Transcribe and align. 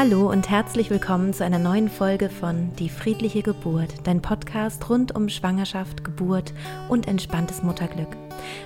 Hallo 0.00 0.30
und 0.30 0.48
herzlich 0.48 0.88
willkommen 0.88 1.34
zu 1.34 1.44
einer 1.44 1.58
neuen 1.58 1.90
Folge 1.90 2.30
von 2.30 2.74
Die 2.76 2.88
friedliche 2.88 3.42
Geburt, 3.42 3.92
dein 4.04 4.22
Podcast 4.22 4.88
rund 4.88 5.14
um 5.14 5.28
Schwangerschaft, 5.28 6.04
Geburt 6.04 6.54
und 6.88 7.06
entspanntes 7.06 7.62
Mutterglück. 7.62 8.08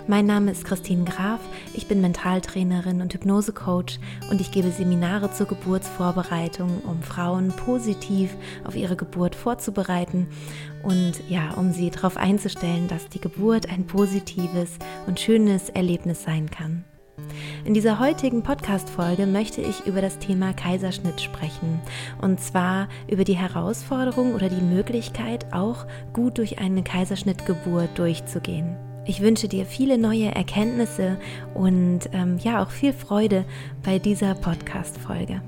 Mein 0.06 0.26
Name 0.26 0.52
ist 0.52 0.64
Christine 0.64 1.02
Graf, 1.02 1.40
ich 1.74 1.88
bin 1.88 2.00
Mentaltrainerin 2.00 3.00
und 3.00 3.12
Hypnosecoach 3.14 3.98
und 4.30 4.40
ich 4.40 4.52
gebe 4.52 4.70
Seminare 4.70 5.32
zur 5.32 5.48
Geburtsvorbereitung, 5.48 6.82
um 6.84 7.02
Frauen 7.02 7.48
positiv 7.48 8.30
auf 8.62 8.76
ihre 8.76 8.94
Geburt 8.94 9.34
vorzubereiten 9.34 10.28
und 10.84 11.14
ja, 11.28 11.54
um 11.56 11.72
sie 11.72 11.90
darauf 11.90 12.16
einzustellen, 12.16 12.86
dass 12.86 13.08
die 13.08 13.20
Geburt 13.20 13.68
ein 13.68 13.88
positives 13.88 14.78
und 15.08 15.18
schönes 15.18 15.68
Erlebnis 15.68 16.22
sein 16.22 16.48
kann. 16.48 16.84
In 17.64 17.72
dieser 17.72 17.98
heutigen 17.98 18.42
Podcast-Folge 18.42 19.26
möchte 19.26 19.62
ich 19.62 19.86
über 19.86 20.02
das 20.02 20.18
Thema 20.18 20.52
Kaiserschnitt 20.52 21.22
sprechen. 21.22 21.80
Und 22.20 22.38
zwar 22.38 22.88
über 23.08 23.24
die 23.24 23.38
Herausforderung 23.38 24.34
oder 24.34 24.50
die 24.50 24.60
Möglichkeit, 24.60 25.50
auch 25.50 25.86
gut 26.12 26.36
durch 26.36 26.58
eine 26.58 26.82
Kaiserschnittgeburt 26.82 27.98
durchzugehen. 27.98 28.76
Ich 29.06 29.22
wünsche 29.22 29.48
dir 29.48 29.64
viele 29.64 29.96
neue 29.96 30.34
Erkenntnisse 30.34 31.18
und 31.54 32.00
ähm, 32.12 32.36
ja 32.38 32.62
auch 32.62 32.70
viel 32.70 32.92
Freude 32.92 33.46
bei 33.82 33.98
dieser 33.98 34.34
Podcast-Folge. 34.34 35.40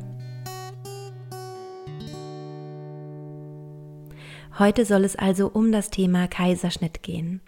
Heute 4.58 4.86
soll 4.86 5.04
es 5.04 5.16
also 5.16 5.48
um 5.48 5.70
das 5.70 5.90
Thema 5.90 6.28
Kaiserschnitt 6.28 7.02
gehen. 7.02 7.42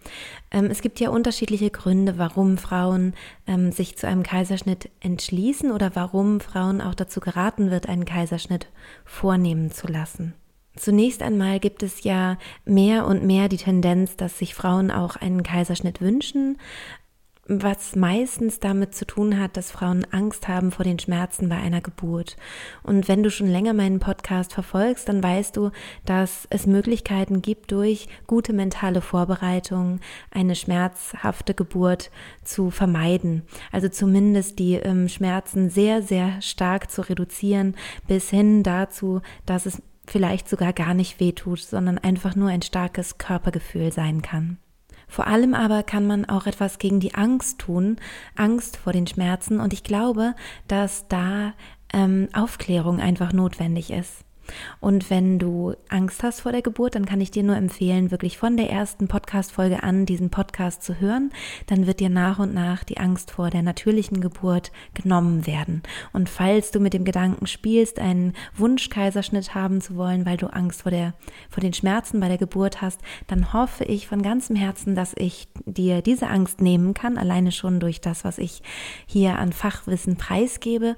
Ähm, 0.50 0.66
es 0.66 0.82
gibt 0.82 1.00
ja 1.00 1.08
unterschiedliche 1.08 1.70
Gründe, 1.70 2.18
warum 2.18 2.58
Frauen 2.58 3.14
ähm, 3.46 3.72
sich 3.72 3.96
zu 3.96 4.06
einem 4.06 4.22
Kaiserschnitt 4.22 4.90
entschließen 5.00 5.72
oder 5.72 5.94
warum 5.94 6.40
Frauen 6.40 6.82
auch 6.82 6.94
dazu 6.94 7.20
geraten 7.20 7.70
wird, 7.70 7.88
einen 7.88 8.04
Kaiserschnitt 8.04 8.68
vornehmen 9.06 9.70
zu 9.70 9.86
lassen. 9.86 10.34
Zunächst 10.78 11.22
einmal 11.22 11.60
gibt 11.60 11.82
es 11.82 12.04
ja 12.04 12.38
mehr 12.64 13.06
und 13.06 13.24
mehr 13.24 13.48
die 13.48 13.56
Tendenz, 13.56 14.16
dass 14.16 14.38
sich 14.38 14.54
Frauen 14.54 14.90
auch 14.90 15.16
einen 15.16 15.42
Kaiserschnitt 15.42 16.00
wünschen, 16.00 16.58
was 17.48 17.96
meistens 17.96 18.60
damit 18.60 18.94
zu 18.94 19.06
tun 19.06 19.40
hat, 19.40 19.56
dass 19.56 19.70
Frauen 19.70 20.06
Angst 20.10 20.48
haben 20.48 20.70
vor 20.70 20.84
den 20.84 20.98
Schmerzen 20.98 21.48
bei 21.48 21.56
einer 21.56 21.80
Geburt. 21.80 22.36
Und 22.82 23.08
wenn 23.08 23.22
du 23.22 23.30
schon 23.30 23.46
länger 23.46 23.72
meinen 23.72 24.00
Podcast 24.00 24.52
verfolgst, 24.52 25.08
dann 25.08 25.22
weißt 25.22 25.56
du, 25.56 25.70
dass 26.04 26.46
es 26.50 26.66
Möglichkeiten 26.66 27.40
gibt, 27.40 27.72
durch 27.72 28.06
gute 28.26 28.52
mentale 28.52 29.00
Vorbereitung 29.00 30.00
eine 30.30 30.54
schmerzhafte 30.54 31.54
Geburt 31.54 32.10
zu 32.44 32.70
vermeiden. 32.70 33.42
Also 33.72 33.88
zumindest 33.88 34.58
die 34.58 34.74
ähm, 34.74 35.08
Schmerzen 35.08 35.70
sehr, 35.70 36.02
sehr 36.02 36.40
stark 36.42 36.90
zu 36.90 37.00
reduzieren, 37.00 37.76
bis 38.06 38.28
hin 38.28 38.62
dazu, 38.62 39.22
dass 39.46 39.64
es 39.64 39.82
vielleicht 40.06 40.48
sogar 40.48 40.74
gar 40.74 40.92
nicht 40.92 41.18
wehtut, 41.18 41.60
sondern 41.60 41.98
einfach 41.98 42.36
nur 42.36 42.50
ein 42.50 42.62
starkes 42.62 43.16
Körpergefühl 43.16 43.90
sein 43.92 44.20
kann. 44.20 44.58
Vor 45.08 45.26
allem 45.26 45.54
aber 45.54 45.82
kann 45.82 46.06
man 46.06 46.26
auch 46.26 46.46
etwas 46.46 46.78
gegen 46.78 47.00
die 47.00 47.14
Angst 47.14 47.58
tun, 47.58 47.96
Angst 48.36 48.76
vor 48.76 48.92
den 48.92 49.06
Schmerzen. 49.06 49.58
Und 49.58 49.72
ich 49.72 49.82
glaube, 49.82 50.34
dass 50.68 51.08
da 51.08 51.54
ähm, 51.92 52.28
Aufklärung 52.34 53.00
einfach 53.00 53.32
notwendig 53.32 53.90
ist. 53.90 54.27
Und 54.80 55.10
wenn 55.10 55.38
du 55.38 55.74
Angst 55.88 56.22
hast 56.22 56.40
vor 56.40 56.52
der 56.52 56.62
Geburt, 56.62 56.94
dann 56.94 57.06
kann 57.06 57.20
ich 57.20 57.30
dir 57.30 57.42
nur 57.42 57.56
empfehlen, 57.56 58.10
wirklich 58.10 58.38
von 58.38 58.56
der 58.56 58.70
ersten 58.70 59.08
Podcast-Folge 59.08 59.82
an 59.82 60.06
diesen 60.06 60.30
Podcast 60.30 60.82
zu 60.82 61.00
hören. 61.00 61.30
Dann 61.66 61.86
wird 61.86 62.00
dir 62.00 62.10
nach 62.10 62.38
und 62.38 62.54
nach 62.54 62.84
die 62.84 62.98
Angst 62.98 63.30
vor 63.30 63.50
der 63.50 63.62
natürlichen 63.62 64.20
Geburt 64.20 64.72
genommen 64.94 65.46
werden. 65.46 65.82
Und 66.12 66.28
falls 66.28 66.70
du 66.70 66.80
mit 66.80 66.94
dem 66.94 67.04
Gedanken 67.04 67.46
spielst, 67.46 67.98
einen 67.98 68.34
Wunschkaiserschnitt 68.56 69.54
haben 69.54 69.80
zu 69.80 69.96
wollen, 69.96 70.26
weil 70.26 70.36
du 70.36 70.46
Angst 70.46 70.82
vor 70.82 70.90
der, 70.90 71.14
vor 71.48 71.60
den 71.60 71.72
Schmerzen 71.72 72.20
bei 72.20 72.28
der 72.28 72.38
Geburt 72.38 72.82
hast, 72.82 73.00
dann 73.26 73.52
hoffe 73.52 73.84
ich 73.84 74.06
von 74.06 74.22
ganzem 74.22 74.56
Herzen, 74.56 74.94
dass 74.94 75.14
ich 75.16 75.48
dir 75.66 76.02
diese 76.02 76.28
Angst 76.28 76.60
nehmen 76.60 76.94
kann, 76.94 77.18
alleine 77.18 77.52
schon 77.52 77.80
durch 77.80 78.00
das, 78.00 78.24
was 78.24 78.38
ich 78.38 78.62
hier 79.06 79.38
an 79.38 79.52
Fachwissen 79.52 80.16
preisgebe 80.16 80.96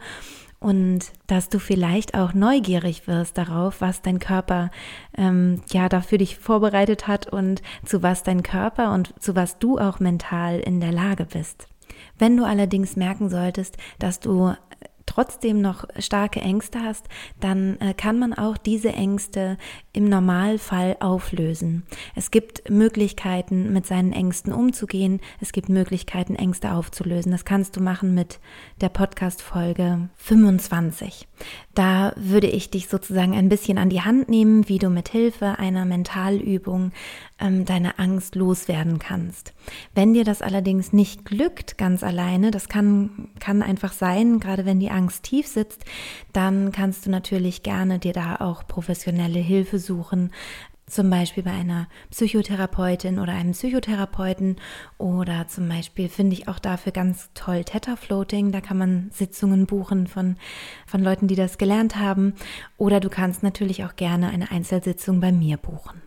und 0.61 1.13
dass 1.27 1.49
du 1.49 1.59
vielleicht 1.59 2.15
auch 2.15 2.35
neugierig 2.35 3.09
wirst 3.09 3.39
darauf, 3.39 3.81
was 3.81 4.03
dein 4.03 4.19
Körper 4.19 4.71
ähm, 5.17 5.63
ja 5.73 5.89
dafür 5.89 6.19
dich 6.19 6.37
vorbereitet 6.37 7.09
hat 7.09 7.27
und 7.27 7.63
zu 7.85 8.03
was 8.03 8.23
dein 8.23 8.43
Körper 8.43 8.93
und 8.93 9.15
zu 9.21 9.35
was 9.35 9.59
du 9.59 9.79
auch 9.79 10.01
mental 10.01 10.61
in 10.61 10.81
der 10.81 10.93
Lage 10.93 11.25
bist. 11.25 11.67
Wenn 12.19 12.37
du 12.37 12.45
allerdings 12.45 12.97
merken 12.97 13.31
solltest, 13.31 13.79
dass 13.99 14.21
du 14.21 14.55
trotzdem 15.11 15.61
noch 15.61 15.85
starke 15.99 16.41
Ängste 16.41 16.81
hast, 16.81 17.07
dann 17.41 17.79
äh, 17.81 17.95
kann 17.95 18.19
man 18.19 18.33
auch 18.33 18.57
diese 18.57 18.93
Ängste 18.93 19.59
im 19.93 20.09
Normalfall 20.09 20.97
auflösen. 21.01 21.85
Es 22.15 22.31
gibt 22.31 22.71
Möglichkeiten, 22.71 23.73
mit 23.73 23.87
seinen 23.87 24.13
Ängsten 24.13 24.53
umzugehen. 24.53 25.21
Es 25.41 25.51
gibt 25.51 25.69
Möglichkeiten, 25.69 26.37
Ängste 26.37 26.73
aufzulösen. 26.73 27.33
Das 27.33 27.45
kannst 27.45 27.77
du 27.77 27.83
machen 27.83 28.15
mit 28.15 28.39
der 28.81 28.89
Podcast-Folge 28.89 30.09
25. 30.17 31.27
Da 31.75 32.13
würde 32.17 32.47
ich 32.47 32.71
dich 32.71 32.89
sozusagen 32.89 33.35
ein 33.35 33.49
bisschen 33.49 33.79
an 33.79 33.91
die 33.91 34.03
Hand 34.03 34.29
nehmen, 34.29 34.69
wie 34.69 34.79
du 34.79 34.91
mit 34.91 35.09
Hilfe 35.09 35.59
einer 35.59 35.87
Mentalübung 35.87 36.93
ähm, 37.41 37.65
deine 37.65 37.99
Angst 37.99 38.35
loswerden 38.35 38.99
kannst. 38.99 39.53
Wenn 39.95 40.15
dir 40.15 40.25
das 40.25 40.43
allerdings 40.43 40.93
nicht 40.93 41.25
glückt 41.25 41.79
ganz 41.79 42.03
alleine, 42.03 42.51
das 42.51 42.69
kann, 42.69 43.29
kann 43.39 43.63
einfach 43.63 43.93
sein, 43.93 44.41
gerade 44.41 44.65
wenn 44.67 44.81
die 44.81 44.91
Angst 44.91 45.25
tief 45.25 45.47
sitzt, 45.47 45.85
dann 46.33 46.73
kannst 46.73 47.07
du 47.07 47.11
natürlich 47.11 47.63
gerne 47.63 47.99
dir 47.99 48.13
da 48.13 48.37
auch 48.37 48.67
professionelle 48.67 49.41
Hilfe 49.41 49.79
suchen, 49.79 50.31
zum 50.91 51.09
Beispiel 51.09 51.45
bei 51.45 51.53
einer 51.53 51.89
Psychotherapeutin 52.11 53.19
oder 53.21 53.33
einem 53.33 53.53
Psychotherapeuten 53.53 54.57
oder 54.99 55.47
zum 55.47 55.69
Beispiel 55.69 56.09
finde 56.09 56.35
ich 56.35 56.49
auch 56.49 56.59
dafür 56.59 56.93
ganz 56.93 57.31
toll 57.35 57.65
Theta 57.65 57.97
Floating. 57.97 58.51
Da 58.51 58.61
kann 58.61 58.77
man 58.77 59.11
Sitzungen 59.13 59.67
buchen 59.67 60.09
von, 60.09 60.37
von 60.87 61.03
Leuten, 61.03 61.29
die 61.29 61.37
das 61.37 61.59
gelernt 61.59 61.97
haben. 61.97 62.35
Oder 62.77 63.01
du 63.01 63.09
kannst 63.09 63.43
natürlich 63.43 63.85
auch 63.85 63.97
gerne 63.97 64.31
eine 64.31 64.51
Einzelsitzung 64.51 65.21
bei 65.21 65.33
mir 65.33 65.57
buchen. 65.57 66.03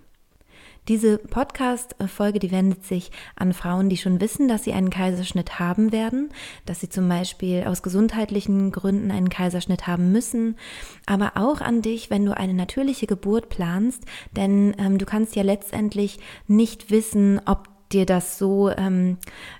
Diese 0.89 1.17
Podcast-Folge, 1.17 2.39
die 2.39 2.51
wendet 2.51 2.83
sich 2.83 3.09
an 3.37 3.53
Frauen, 3.53 3.87
die 3.87 3.95
schon 3.95 4.19
wissen, 4.19 4.49
dass 4.49 4.65
sie 4.65 4.73
einen 4.73 4.89
Kaiserschnitt 4.89 5.57
haben 5.57 5.93
werden, 5.93 6.29
dass 6.65 6.81
sie 6.81 6.89
zum 6.89 7.07
Beispiel 7.07 7.63
aus 7.65 7.83
gesundheitlichen 7.83 8.71
Gründen 8.73 9.09
einen 9.09 9.29
Kaiserschnitt 9.29 9.87
haben 9.87 10.11
müssen, 10.11 10.57
aber 11.05 11.33
auch 11.35 11.61
an 11.61 11.81
dich, 11.81 12.09
wenn 12.09 12.25
du 12.25 12.35
eine 12.35 12.53
natürliche 12.53 13.07
Geburt 13.07 13.47
planst, 13.47 14.03
denn 14.35 14.75
ähm, 14.77 14.97
du 14.97 15.05
kannst 15.05 15.37
ja 15.37 15.43
letztendlich 15.43 16.19
nicht 16.47 16.91
wissen, 16.91 17.39
ob 17.45 17.72
dir 17.93 18.05
das 18.05 18.37
so 18.37 18.69
ähm, 18.69 19.17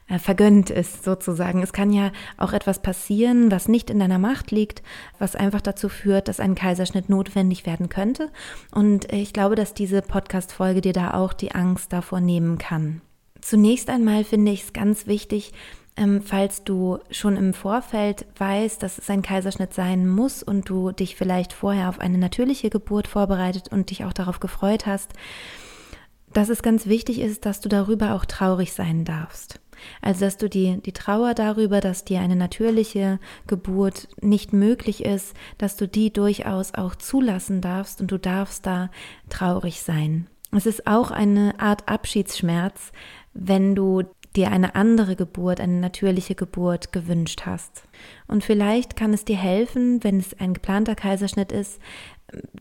äh, 0.08 0.20
vergönnt 0.20 0.70
ist, 0.70 1.04
sozusagen. 1.04 1.62
Es 1.62 1.74
kann 1.74 1.92
ja 1.92 2.12
auch 2.38 2.54
etwas 2.54 2.82
passieren, 2.82 3.52
was 3.52 3.68
nicht 3.68 3.90
in 3.90 4.00
deiner 4.00 4.20
Macht 4.20 4.52
liegt, 4.52 4.84
was 5.20 5.36
einfach 5.36 5.62
dazu 5.62 5.90
führt, 5.90 6.28
dass 6.28 6.40
ein 6.40 6.56
Kaiserschnitt 6.56 7.10
notwendig 7.10 7.66
werden 7.66 7.90
könnte. 7.90 8.30
Und 8.72 9.12
ich 9.12 9.34
glaube, 9.34 9.56
dass 9.56 9.74
diese 9.74 10.02
Podcast-Folge 10.02 10.82
dir 10.82 10.94
da 10.94 11.14
auch 11.14 11.34
die 11.34 11.54
Angst 11.54 11.94
davor 11.94 12.20
nehmen 12.20 12.58
kann. 12.58 13.02
Zunächst 13.42 13.90
einmal 13.90 14.24
finde 14.24 14.52
ich 14.52 14.64
es 14.64 14.74
ganz 14.74 15.06
wichtig, 15.06 15.52
ähm, 15.96 16.22
falls 16.24 16.64
du 16.64 17.00
schon 17.12 17.38
im 17.38 17.54
Vorfeld 17.54 18.26
weißt, 18.38 18.82
dass 18.82 18.98
es 18.98 19.10
ein 19.10 19.22
Kaiserschnitt 19.22 19.74
sein 19.74 20.08
muss 20.08 20.42
und 20.42 20.68
du 20.68 20.92
dich 20.92 21.16
vielleicht 21.16 21.54
vorher 21.54 21.90
auf 21.90 22.00
eine 22.00 22.18
natürliche 22.18 22.70
Geburt 22.70 23.08
vorbereitet 23.08 23.68
und 23.72 23.92
dich 23.92 24.04
auch 24.06 24.14
darauf 24.14 24.40
gefreut 24.40 24.88
hast, 24.88 25.14
dass 26.34 26.50
es 26.50 26.62
ganz 26.62 26.88
wichtig 26.88 27.20
ist, 27.20 27.46
dass 27.46 27.62
du 27.62 27.70
darüber 27.70 28.16
auch 28.16 28.26
traurig 28.26 28.74
sein 28.74 29.06
darfst. 29.06 29.60
Also, 30.02 30.22
dass 30.22 30.38
du 30.38 30.50
die, 30.50 30.78
die 30.82 30.91
Trauer 30.91 31.34
darüber, 31.34 31.82
dass 31.82 32.06
dir 32.06 32.20
eine 32.20 32.35
natürliche 32.35 33.20
Geburt 33.47 34.08
nicht 34.22 34.53
möglich 34.53 35.03
ist, 35.03 35.35
dass 35.58 35.76
du 35.76 35.88
die 35.88 36.12
durchaus 36.12 36.74
auch 36.74 36.96
zulassen 36.96 37.62
darfst 37.62 38.00
und 38.00 38.12
du 38.12 38.18
darfst 38.18 38.66
da 38.66 38.90
traurig 39.30 39.82
sein. 39.82 40.28
Es 40.52 40.66
ist 40.66 40.88
auch 40.88 41.12
eine 41.12 41.59
Art 41.59 41.90
Abschiedsschmerz, 41.90 42.91
wenn 43.34 43.76
du 43.76 44.03
dir 44.35 44.52
eine 44.52 44.76
andere 44.76 45.16
Geburt, 45.16 45.59
eine 45.59 45.80
natürliche 45.80 46.35
Geburt 46.35 46.91
gewünscht 46.91 47.44
hast. 47.46 47.84
Und 48.28 48.44
vielleicht 48.44 48.96
kann 48.96 49.14
es 49.14 49.26
dir 49.26 49.38
helfen, 49.38 50.03
wenn 50.03 50.20
es 50.20 50.40
ein 50.40 50.53
geplanter 50.53 50.96
Kaiserschnitt 50.96 51.52
ist, 51.52 51.80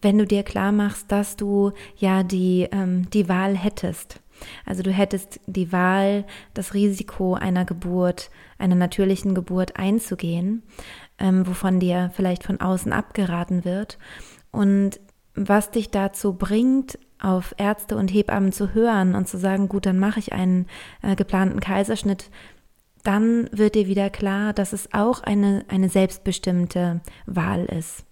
wenn 0.00 0.18
du 0.18 0.26
dir 0.26 0.42
klar 0.42 0.72
machst, 0.72 1.10
dass 1.10 1.36
du 1.36 1.72
ja 1.96 2.22
die, 2.22 2.68
ähm, 2.72 3.08
die 3.10 3.28
Wahl 3.28 3.56
hättest. 3.56 4.20
Also 4.66 4.82
du 4.82 4.90
hättest 4.90 5.40
die 5.46 5.72
Wahl, 5.72 6.24
das 6.54 6.74
Risiko 6.74 7.34
einer 7.34 7.64
Geburt, 7.64 8.30
einer 8.58 8.74
natürlichen 8.74 9.34
Geburt 9.34 9.76
einzugehen, 9.76 10.62
ähm, 11.18 11.46
wovon 11.46 11.80
dir 11.80 12.10
vielleicht 12.14 12.44
von 12.44 12.60
außen 12.60 12.92
abgeraten 12.92 13.64
wird. 13.64 13.98
Und 14.50 15.00
was 15.34 15.70
dich 15.70 15.90
dazu 15.90 16.34
bringt, 16.34 16.98
auf 17.22 17.54
Ärzte 17.56 17.96
und 17.96 18.08
Hebammen 18.12 18.52
zu 18.52 18.74
hören 18.74 19.14
und 19.14 19.28
zu 19.28 19.38
sagen, 19.38 19.68
gut, 19.68 19.86
dann 19.86 19.98
mache 19.98 20.18
ich 20.18 20.32
einen 20.32 20.66
äh, 21.02 21.14
geplanten 21.14 21.60
Kaiserschnitt, 21.60 22.30
dann 23.04 23.48
wird 23.52 23.74
dir 23.74 23.86
wieder 23.86 24.10
klar, 24.10 24.52
dass 24.52 24.72
es 24.72 24.92
auch 24.92 25.22
eine, 25.22 25.64
eine 25.68 25.88
selbstbestimmte 25.88 27.00
Wahl 27.26 27.64
ist. 27.64 28.04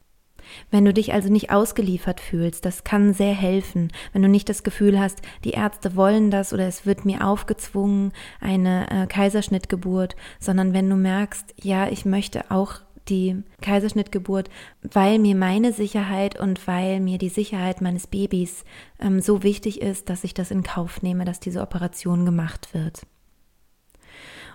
Wenn 0.70 0.84
du 0.84 0.92
dich 0.92 1.12
also 1.12 1.30
nicht 1.30 1.50
ausgeliefert 1.52 2.20
fühlst, 2.20 2.64
das 2.64 2.82
kann 2.82 3.14
sehr 3.14 3.34
helfen. 3.34 3.92
Wenn 4.12 4.22
du 4.22 4.28
nicht 4.28 4.48
das 4.48 4.62
Gefühl 4.62 4.98
hast, 4.98 5.20
die 5.44 5.52
Ärzte 5.52 5.96
wollen 5.96 6.30
das 6.30 6.52
oder 6.52 6.66
es 6.66 6.86
wird 6.86 7.04
mir 7.04 7.26
aufgezwungen, 7.26 8.12
eine 8.40 8.90
äh, 8.90 9.06
Kaiserschnittgeburt, 9.06 10.16
sondern 10.38 10.72
wenn 10.72 10.88
du 10.88 10.96
merkst, 10.96 11.54
ja, 11.62 11.88
ich 11.88 12.04
möchte 12.04 12.50
auch 12.50 12.80
die 13.10 13.42
Kaiserschnittgeburt, 13.60 14.48
weil 14.82 15.18
mir 15.18 15.34
meine 15.34 15.72
Sicherheit 15.72 16.38
und 16.38 16.66
weil 16.66 17.00
mir 17.00 17.18
die 17.18 17.28
Sicherheit 17.28 17.80
meines 17.80 18.06
Babys 18.06 18.64
ähm, 18.98 19.20
so 19.20 19.42
wichtig 19.42 19.82
ist, 19.82 20.08
dass 20.08 20.24
ich 20.24 20.32
das 20.32 20.50
in 20.50 20.62
Kauf 20.62 21.02
nehme, 21.02 21.24
dass 21.24 21.40
diese 21.40 21.60
Operation 21.60 22.24
gemacht 22.24 22.72
wird. 22.72 23.02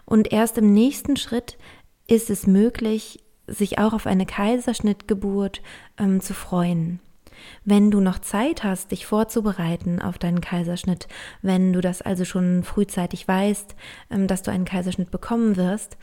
Und 0.06 0.32
erst 0.32 0.58
im 0.58 0.74
nächsten 0.74 1.18
Schritt 1.18 1.58
ist 2.08 2.30
es 2.30 2.48
möglich, 2.48 3.20
sich 3.48 3.78
auch 3.78 3.94
auf 3.94 4.08
eine 4.08 4.26
Kaiserschnittgeburt 4.26 5.62
ähm, 5.98 6.22
zu 6.22 6.34
freuen. 6.34 7.00
Wenn 7.64 7.92
du 7.92 8.00
noch 8.00 8.20
Zeit 8.20 8.64
hast, 8.64 8.92
dich 8.92 9.06
vorzubereiten 9.06 10.02
auf 10.02 10.18
deinen 10.18 10.42
Kaiserschnitt, 10.42 11.08
wenn 11.42 11.74
du 11.74 11.82
das 11.82 12.02
also 12.02 12.26
schon 12.26 12.64
frühzeitig 12.64 13.28
weißt, 13.28 13.76
ähm, 14.12 14.28
dass 14.28 14.44
du 14.44 14.52
einen 14.52 14.66
Kaiserschnitt 14.66 15.12
bekommen 15.12 15.58
wirst, 15.58 15.98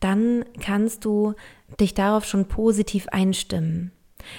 dann 0.00 0.44
kannst 0.60 1.04
du 1.04 1.34
dich 1.80 1.94
darauf 1.94 2.24
schon 2.24 2.46
positiv 2.46 3.08
einstimmen 3.08 3.92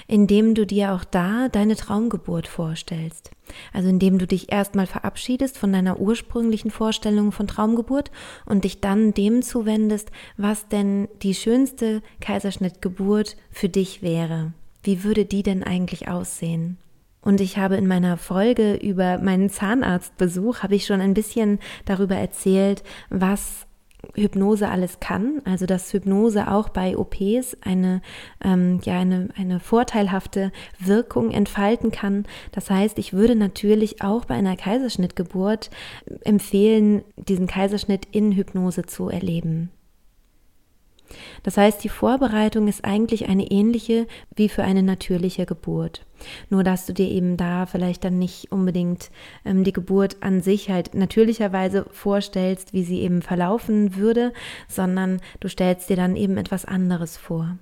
indem 0.08 0.56
du 0.56 0.66
dir 0.66 0.94
auch 0.94 1.04
da 1.04 1.50
deine 1.50 1.76
Traumgeburt 1.76 2.48
vorstellst. 2.48 3.32
Also 3.74 3.90
indem 3.90 4.18
du 4.18 4.28
dich 4.28 4.52
erstmal 4.52 4.88
verabschiedest 4.88 5.58
von 5.58 5.72
deiner 5.72 6.00
ursprünglichen 6.00 6.72
Vorstellung 6.72 7.32
von 7.32 7.48
Traumgeburt 7.48 8.12
und 8.46 8.64
dich 8.64 8.82
dann 8.82 9.14
dem 9.14 9.42
zuwendest, 9.42 10.12
was 10.38 10.68
denn 10.68 11.08
die 11.22 11.36
schönste 11.36 12.02
Kaiserschnittgeburt 12.22 13.38
für 13.52 13.70
dich 13.70 14.02
wäre. 14.02 14.54
Wie 14.86 15.04
würde 15.04 15.26
die 15.26 15.42
denn 15.42 15.64
eigentlich 15.64 16.08
aussehen? 16.08 16.78
Und 17.20 17.42
ich 17.42 17.58
habe 17.58 17.76
in 17.76 17.88
meiner 17.88 18.18
Folge 18.18 18.76
über 18.76 19.18
meinen 19.18 19.50
Zahnarztbesuch, 19.50 20.60
habe 20.62 20.76
ich 20.76 20.86
schon 20.86 21.02
ein 21.02 21.16
bisschen 21.16 21.58
darüber 21.86 22.16
erzählt, 22.16 22.84
was 23.10 23.66
Hypnose 24.14 24.70
alles 24.70 25.00
kann, 25.00 25.42
also 25.44 25.66
dass 25.66 25.92
Hypnose 25.92 26.52
auch 26.52 26.70
bei 26.70 26.96
OPs 26.96 27.58
eine, 27.62 28.04
ähm, 28.44 28.80
ja, 28.84 29.00
eine, 29.00 29.30
eine 29.36 29.60
vorteilhafte 29.60 30.52
Wirkung 30.78 31.32
entfalten 31.32 31.90
kann. 31.90 32.26
Das 32.52 32.70
heißt, 32.70 33.00
ich 33.00 33.12
würde 33.12 33.36
natürlich 33.36 34.04
auch 34.04 34.26
bei 34.26 34.36
einer 34.36 34.56
Kaiserschnittgeburt 34.56 35.72
empfehlen, 36.22 37.04
diesen 37.18 37.48
Kaiserschnitt 37.48 38.06
in 38.12 38.34
Hypnose 38.34 38.86
zu 38.86 39.10
erleben. 39.10 39.72
Das 41.44 41.58
heißt, 41.58 41.84
die 41.84 41.90
Vorbereitung 41.90 42.68
ist 42.68 42.84
eigentlich 42.84 43.28
eine 43.28 43.52
ähnliche 43.52 44.08
wie 44.36 44.50
für 44.50 44.64
eine 44.64 44.84
natürliche 44.84 45.46
Geburt. 45.46 46.06
Nur 46.50 46.64
dass 46.64 46.86
du 46.86 46.94
dir 46.94 47.10
eben 47.10 47.38
da 47.38 47.66
vielleicht 47.66 48.04
dann 48.04 48.18
nicht 48.18 48.52
unbedingt 48.52 49.12
ähm, 49.44 49.64
die 49.64 49.74
Geburt 49.74 50.18
an 50.22 50.42
sich 50.42 50.70
halt 50.70 50.96
natürlicherweise 50.96 51.86
vorstellst, 51.92 52.74
wie 52.74 52.84
sie 52.84 53.02
eben 53.02 53.22
verlaufen 53.22 53.96
würde, 53.96 54.34
sondern 54.68 55.22
du 55.40 55.50
stellst 55.50 55.90
dir 55.90 55.96
dann 55.96 56.16
eben 56.16 56.38
etwas 56.38 56.66
anderes 56.66 57.18
vor. 57.18 57.58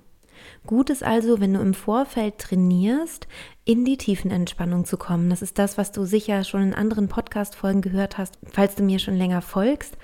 Gut 0.66 0.88
ist 0.88 1.02
also, 1.02 1.40
wenn 1.40 1.54
du 1.54 1.60
im 1.60 1.74
Vorfeld 1.74 2.38
trainierst, 2.38 3.28
in 3.64 3.84
die 3.84 3.98
Tiefenentspannung 3.98 4.84
zu 4.84 4.96
kommen. 4.96 5.30
Das 5.30 5.42
ist 5.42 5.58
das, 5.58 5.76
was 5.76 5.92
du 5.92 6.04
sicher 6.04 6.42
schon 6.44 6.62
in 6.62 6.74
anderen 6.74 7.08
Podcast-Folgen 7.08 7.82
gehört 7.82 8.18
hast, 8.18 8.38
falls 8.50 8.74
du 8.74 8.82
mir 8.82 8.98
schon 8.98 9.16
länger 9.16 9.42
folgst. 9.42 9.96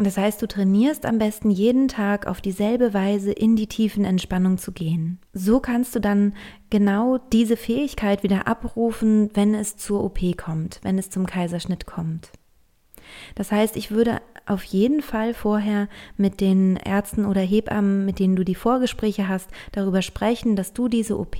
Das 0.00 0.16
heißt, 0.16 0.40
du 0.40 0.46
trainierst 0.46 1.06
am 1.06 1.18
besten 1.18 1.50
jeden 1.50 1.88
Tag 1.88 2.28
auf 2.28 2.40
dieselbe 2.40 2.94
Weise 2.94 3.32
in 3.32 3.56
die 3.56 3.66
Tiefenentspannung 3.66 4.56
zu 4.56 4.70
gehen. 4.70 5.18
So 5.32 5.58
kannst 5.58 5.94
du 5.96 6.00
dann 6.00 6.34
genau 6.70 7.18
diese 7.32 7.56
Fähigkeit 7.56 8.22
wieder 8.22 8.46
abrufen, 8.46 9.30
wenn 9.34 9.54
es 9.54 9.76
zur 9.76 10.04
OP 10.04 10.20
kommt, 10.36 10.78
wenn 10.82 10.98
es 10.98 11.10
zum 11.10 11.26
Kaiserschnitt 11.26 11.86
kommt. 11.86 12.30
Das 13.34 13.50
heißt, 13.50 13.76
ich 13.76 13.90
würde 13.90 14.20
auf 14.46 14.62
jeden 14.62 15.02
Fall 15.02 15.34
vorher 15.34 15.88
mit 16.16 16.40
den 16.40 16.76
Ärzten 16.76 17.24
oder 17.24 17.40
Hebammen, 17.40 18.04
mit 18.04 18.20
denen 18.20 18.36
du 18.36 18.44
die 18.44 18.54
Vorgespräche 18.54 19.26
hast, 19.26 19.50
darüber 19.72 20.02
sprechen, 20.02 20.54
dass 20.54 20.72
du 20.72 20.88
diese 20.88 21.18
OP 21.18 21.36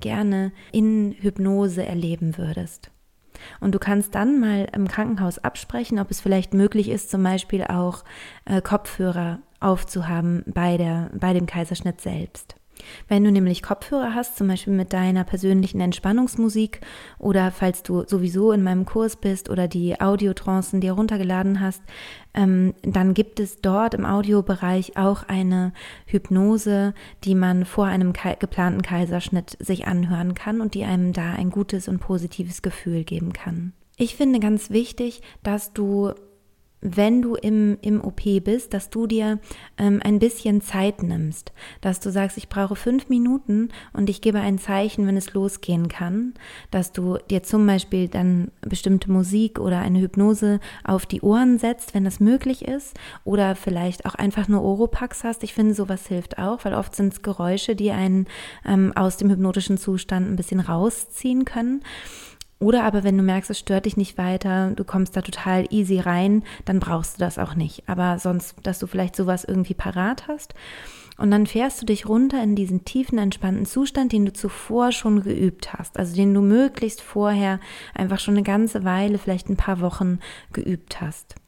gerne 0.00 0.52
in 0.72 1.12
Hypnose 1.12 1.86
erleben 1.86 2.36
würdest. 2.36 2.90
Und 3.60 3.74
du 3.74 3.78
kannst 3.78 4.14
dann 4.14 4.40
mal 4.40 4.68
im 4.72 4.88
Krankenhaus 4.88 5.38
absprechen, 5.38 5.98
ob 5.98 6.10
es 6.10 6.20
vielleicht 6.20 6.54
möglich 6.54 6.88
ist, 6.88 7.10
zum 7.10 7.22
Beispiel 7.22 7.64
auch 7.64 8.04
äh, 8.44 8.60
Kopfhörer 8.60 9.40
aufzuhaben 9.60 10.44
bei, 10.46 10.76
der, 10.76 11.10
bei 11.14 11.32
dem 11.32 11.46
Kaiserschnitt 11.46 12.00
selbst. 12.00 12.59
Wenn 13.08 13.24
du 13.24 13.32
nämlich 13.32 13.62
Kopfhörer 13.62 14.14
hast, 14.14 14.36
zum 14.36 14.48
Beispiel 14.48 14.72
mit 14.72 14.92
deiner 14.92 15.24
persönlichen 15.24 15.80
Entspannungsmusik 15.80 16.80
oder 17.18 17.50
falls 17.50 17.82
du 17.82 18.04
sowieso 18.06 18.52
in 18.52 18.62
meinem 18.62 18.84
Kurs 18.84 19.16
bist 19.16 19.50
oder 19.50 19.68
die 19.68 20.00
Audiotrancen 20.00 20.80
dir 20.80 20.92
runtergeladen 20.92 21.60
hast, 21.60 21.82
ähm, 22.34 22.74
dann 22.82 23.14
gibt 23.14 23.40
es 23.40 23.60
dort 23.60 23.94
im 23.94 24.06
Audiobereich 24.06 24.96
auch 24.96 25.24
eine 25.24 25.72
Hypnose, 26.06 26.94
die 27.24 27.34
man 27.34 27.64
vor 27.64 27.86
einem 27.86 28.12
geplanten 28.12 28.82
Kaiserschnitt 28.82 29.56
sich 29.58 29.86
anhören 29.86 30.34
kann 30.34 30.60
und 30.60 30.74
die 30.74 30.84
einem 30.84 31.12
da 31.12 31.32
ein 31.32 31.50
gutes 31.50 31.88
und 31.88 31.98
positives 31.98 32.62
Gefühl 32.62 33.04
geben 33.04 33.32
kann. 33.32 33.72
Ich 33.96 34.16
finde 34.16 34.40
ganz 34.40 34.70
wichtig, 34.70 35.20
dass 35.42 35.72
du 35.72 36.12
wenn 36.82 37.20
du 37.20 37.34
im, 37.34 37.78
im 37.82 38.02
OP 38.02 38.22
bist, 38.42 38.72
dass 38.72 38.88
du 38.88 39.06
dir 39.06 39.38
ähm, 39.76 40.00
ein 40.02 40.18
bisschen 40.18 40.62
Zeit 40.62 41.02
nimmst, 41.02 41.52
dass 41.80 42.00
du 42.00 42.10
sagst, 42.10 42.38
ich 42.38 42.48
brauche 42.48 42.76
fünf 42.76 43.08
Minuten 43.08 43.68
und 43.92 44.08
ich 44.08 44.20
gebe 44.22 44.40
ein 44.40 44.58
Zeichen, 44.58 45.06
wenn 45.06 45.16
es 45.16 45.34
losgehen 45.34 45.88
kann, 45.88 46.34
dass 46.70 46.92
du 46.92 47.18
dir 47.28 47.42
zum 47.42 47.66
Beispiel 47.66 48.08
dann 48.08 48.50
bestimmte 48.62 49.10
Musik 49.10 49.58
oder 49.58 49.80
eine 49.80 50.00
Hypnose 50.00 50.60
auf 50.84 51.04
die 51.04 51.20
Ohren 51.20 51.58
setzt, 51.58 51.94
wenn 51.94 52.04
das 52.04 52.20
möglich 52.20 52.66
ist, 52.66 52.98
oder 53.24 53.56
vielleicht 53.56 54.06
auch 54.06 54.14
einfach 54.14 54.48
nur 54.48 54.62
Oropax 54.62 55.24
hast. 55.24 55.44
Ich 55.44 55.52
finde, 55.52 55.74
sowas 55.74 56.06
hilft 56.06 56.38
auch, 56.38 56.64
weil 56.64 56.74
oft 56.74 56.94
sind 56.94 57.12
es 57.12 57.22
Geräusche, 57.22 57.76
die 57.76 57.90
einen 57.90 58.26
ähm, 58.64 58.92
aus 58.96 59.18
dem 59.18 59.30
hypnotischen 59.30 59.76
Zustand 59.76 60.30
ein 60.30 60.36
bisschen 60.36 60.60
rausziehen 60.60 61.44
können. 61.44 61.82
Oder 62.60 62.84
aber 62.84 63.04
wenn 63.04 63.16
du 63.16 63.22
merkst, 63.22 63.50
es 63.50 63.58
stört 63.58 63.86
dich 63.86 63.96
nicht 63.96 64.18
weiter, 64.18 64.72
du 64.76 64.84
kommst 64.84 65.16
da 65.16 65.22
total 65.22 65.66
easy 65.70 65.98
rein, 65.98 66.44
dann 66.66 66.78
brauchst 66.78 67.16
du 67.16 67.20
das 67.20 67.38
auch 67.38 67.54
nicht. 67.54 67.82
Aber 67.88 68.18
sonst, 68.18 68.54
dass 68.62 68.78
du 68.78 68.86
vielleicht 68.86 69.16
sowas 69.16 69.44
irgendwie 69.44 69.72
parat 69.72 70.28
hast. 70.28 70.54
Und 71.16 71.30
dann 71.30 71.46
fährst 71.46 71.80
du 71.80 71.86
dich 71.86 72.06
runter 72.06 72.42
in 72.42 72.56
diesen 72.56 72.84
tiefen, 72.84 73.18
entspannten 73.18 73.64
Zustand, 73.64 74.12
den 74.12 74.26
du 74.26 74.32
zuvor 74.32 74.92
schon 74.92 75.22
geübt 75.22 75.72
hast. 75.72 75.98
Also 75.98 76.14
den 76.14 76.34
du 76.34 76.42
möglichst 76.42 77.00
vorher 77.00 77.60
einfach 77.94 78.20
schon 78.20 78.34
eine 78.34 78.42
ganze 78.42 78.84
Weile, 78.84 79.16
vielleicht 79.16 79.48
ein 79.48 79.56
paar 79.56 79.80
Wochen 79.80 80.18
geübt 80.52 81.00
hast. 81.00 81.39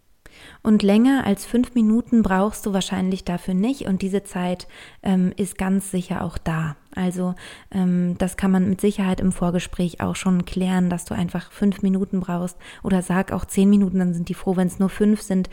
Und 0.62 0.82
länger 0.82 1.24
als 1.26 1.44
fünf 1.44 1.74
Minuten 1.74 2.22
brauchst 2.22 2.66
du 2.66 2.72
wahrscheinlich 2.72 3.24
dafür 3.24 3.54
nicht 3.54 3.86
und 3.86 4.02
diese 4.02 4.22
Zeit 4.22 4.68
ähm, 5.02 5.32
ist 5.36 5.58
ganz 5.58 5.90
sicher 5.90 6.24
auch 6.24 6.38
da. 6.38 6.76
Also 6.94 7.34
ähm, 7.70 8.16
das 8.18 8.36
kann 8.36 8.50
man 8.50 8.68
mit 8.68 8.80
Sicherheit 8.80 9.20
im 9.20 9.32
Vorgespräch 9.32 10.00
auch 10.00 10.16
schon 10.16 10.44
klären, 10.44 10.90
dass 10.90 11.04
du 11.04 11.14
einfach 11.14 11.50
fünf 11.50 11.82
Minuten 11.82 12.20
brauchst 12.20 12.56
oder 12.82 13.02
sag 13.02 13.32
auch 13.32 13.44
zehn 13.44 13.70
Minuten, 13.70 13.98
dann 13.98 14.14
sind 14.14 14.28
die 14.28 14.34
froh, 14.34 14.56
wenn 14.56 14.66
es 14.66 14.78
nur 14.78 14.90
fünf 14.90 15.22
sind. 15.22 15.48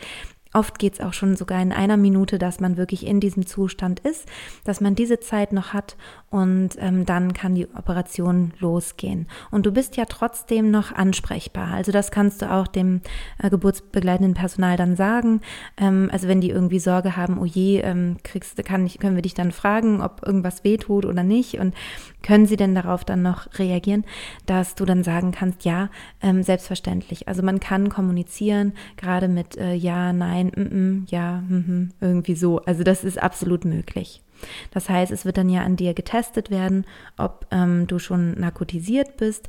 Oft 0.52 0.78
geht 0.78 0.94
es 0.94 1.00
auch 1.00 1.12
schon 1.12 1.36
sogar 1.36 1.62
in 1.62 1.72
einer 1.72 1.96
Minute, 1.96 2.38
dass 2.38 2.58
man 2.58 2.76
wirklich 2.76 3.06
in 3.06 3.20
diesem 3.20 3.46
Zustand 3.46 4.00
ist, 4.00 4.26
dass 4.64 4.80
man 4.80 4.96
diese 4.96 5.20
Zeit 5.20 5.52
noch 5.52 5.72
hat 5.72 5.96
und 6.28 6.70
ähm, 6.78 7.06
dann 7.06 7.34
kann 7.34 7.54
die 7.54 7.68
Operation 7.74 8.52
losgehen. 8.58 9.26
Und 9.50 9.66
du 9.66 9.72
bist 9.72 9.96
ja 9.96 10.06
trotzdem 10.06 10.70
noch 10.70 10.92
ansprechbar. 10.92 11.72
Also 11.72 11.92
das 11.92 12.10
kannst 12.10 12.42
du 12.42 12.50
auch 12.50 12.66
dem 12.66 13.00
äh, 13.40 13.48
geburtsbegleitenden 13.48 14.34
Personal 14.34 14.76
dann 14.76 14.96
sagen. 14.96 15.40
Ähm, 15.76 16.08
also 16.12 16.26
wenn 16.26 16.40
die 16.40 16.50
irgendwie 16.50 16.80
Sorge 16.80 17.16
haben, 17.16 17.38
oh 17.38 17.44
je, 17.44 17.80
ähm, 17.80 18.16
kriegst, 18.24 18.62
kann 18.64 18.86
ich, 18.86 18.98
können 18.98 19.14
wir 19.14 19.22
dich 19.22 19.34
dann 19.34 19.52
fragen, 19.52 20.00
ob 20.00 20.26
irgendwas 20.26 20.64
wehtut 20.64 21.04
oder 21.04 21.22
nicht 21.22 21.58
und 21.58 21.74
können 22.22 22.46
sie 22.46 22.56
denn 22.56 22.74
darauf 22.74 23.04
dann 23.04 23.22
noch 23.22 23.46
reagieren, 23.58 24.04
dass 24.46 24.74
du 24.74 24.84
dann 24.84 25.04
sagen 25.04 25.32
kannst, 25.32 25.64
ja, 25.64 25.90
ähm, 26.20 26.42
selbstverständlich. 26.42 27.28
Also 27.28 27.42
man 27.42 27.60
kann 27.60 27.88
kommunizieren, 27.88 28.74
gerade 28.96 29.28
mit 29.28 29.56
äh, 29.56 29.74
ja, 29.74 30.12
nein, 30.12 30.39
mm, 30.44 30.60
mm, 30.60 31.06
ja, 31.08 31.40
mm, 31.40 31.90
irgendwie 32.00 32.34
so. 32.34 32.60
Also 32.60 32.82
das 32.82 33.04
ist 33.04 33.22
absolut 33.22 33.64
möglich. 33.64 34.22
Das 34.70 34.88
heißt, 34.88 35.12
es 35.12 35.24
wird 35.24 35.36
dann 35.36 35.48
ja 35.48 35.62
an 35.62 35.76
dir 35.76 35.94
getestet 35.94 36.50
werden, 36.50 36.86
ob 37.16 37.46
ähm, 37.50 37.86
du 37.86 37.98
schon 37.98 38.32
narkotisiert 38.38 39.16
bist 39.16 39.48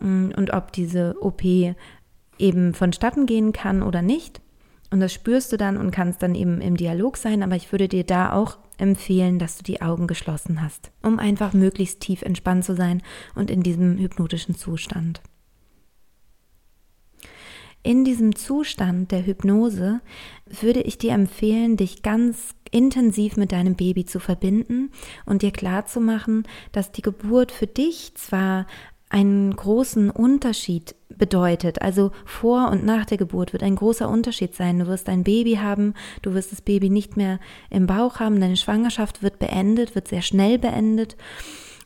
mm, 0.00 0.30
und 0.36 0.52
ob 0.52 0.72
diese 0.72 1.16
OP 1.20 1.42
eben 2.38 2.74
vonstatten 2.74 3.26
gehen 3.26 3.52
kann 3.52 3.82
oder 3.82 4.02
nicht. 4.02 4.40
Und 4.90 5.00
das 5.00 5.12
spürst 5.12 5.52
du 5.52 5.56
dann 5.56 5.76
und 5.76 5.90
kannst 5.90 6.22
dann 6.22 6.34
eben 6.34 6.60
im 6.60 6.76
Dialog 6.76 7.16
sein, 7.16 7.42
aber 7.42 7.56
ich 7.56 7.72
würde 7.72 7.88
dir 7.88 8.04
da 8.04 8.32
auch 8.32 8.58
empfehlen, 8.78 9.38
dass 9.38 9.56
du 9.56 9.64
die 9.64 9.82
Augen 9.82 10.06
geschlossen 10.06 10.62
hast, 10.62 10.90
um 11.02 11.18
einfach 11.18 11.52
möglichst 11.52 12.00
tief 12.00 12.22
entspannt 12.22 12.64
zu 12.64 12.74
sein 12.74 13.02
und 13.34 13.50
in 13.50 13.62
diesem 13.62 13.98
hypnotischen 13.98 14.56
Zustand. 14.56 15.20
In 17.84 18.02
diesem 18.02 18.34
Zustand 18.34 19.12
der 19.12 19.26
Hypnose 19.26 20.00
würde 20.46 20.80
ich 20.80 20.96
dir 20.96 21.12
empfehlen, 21.12 21.76
dich 21.76 22.02
ganz 22.02 22.54
intensiv 22.70 23.36
mit 23.36 23.52
deinem 23.52 23.74
Baby 23.76 24.06
zu 24.06 24.20
verbinden 24.20 24.90
und 25.26 25.42
dir 25.42 25.50
klar 25.50 25.84
zu 25.84 26.00
machen, 26.00 26.44
dass 26.72 26.92
die 26.92 27.02
Geburt 27.02 27.52
für 27.52 27.66
dich 27.66 28.14
zwar 28.14 28.66
einen 29.10 29.54
großen 29.54 30.08
Unterschied 30.08 30.94
bedeutet. 31.10 31.82
Also 31.82 32.10
vor 32.24 32.70
und 32.70 32.86
nach 32.86 33.04
der 33.04 33.18
Geburt 33.18 33.52
wird 33.52 33.62
ein 33.62 33.76
großer 33.76 34.08
Unterschied 34.08 34.54
sein. 34.54 34.78
Du 34.78 34.86
wirst 34.86 35.10
ein 35.10 35.22
Baby 35.22 35.56
haben, 35.56 35.92
du 36.22 36.32
wirst 36.32 36.52
das 36.52 36.62
Baby 36.62 36.88
nicht 36.88 37.18
mehr 37.18 37.38
im 37.68 37.86
Bauch 37.86 38.18
haben, 38.18 38.40
deine 38.40 38.56
Schwangerschaft 38.56 39.22
wird 39.22 39.38
beendet, 39.38 39.94
wird 39.94 40.08
sehr 40.08 40.22
schnell 40.22 40.58
beendet. 40.58 41.18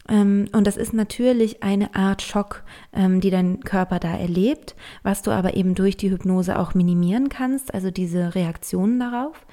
Ähm, 0.09 0.47
und 0.53 0.67
das 0.67 0.77
ist 0.77 0.93
natürlich 0.93 1.63
eine 1.63 1.95
Art 1.95 2.23
Schock, 2.23 2.65
ähm, 2.93 3.21
die 3.21 3.31
dein 3.31 3.61
Körper 3.61 3.99
da 3.99 4.17
erlebt, 4.17 4.75
was 5.03 5.23
du 5.23 5.31
aber 5.31 5.55
eben 5.55 5.75
durch 5.75 5.97
die 5.97 6.11
Hypnose 6.11 6.59
auch 6.59 6.75
minimieren 6.75 7.29
kannst, 7.29 7.75
also 7.75 7.91
diese 7.91 8.35
Reaktionen 8.35 8.99
darauf. 8.99 9.47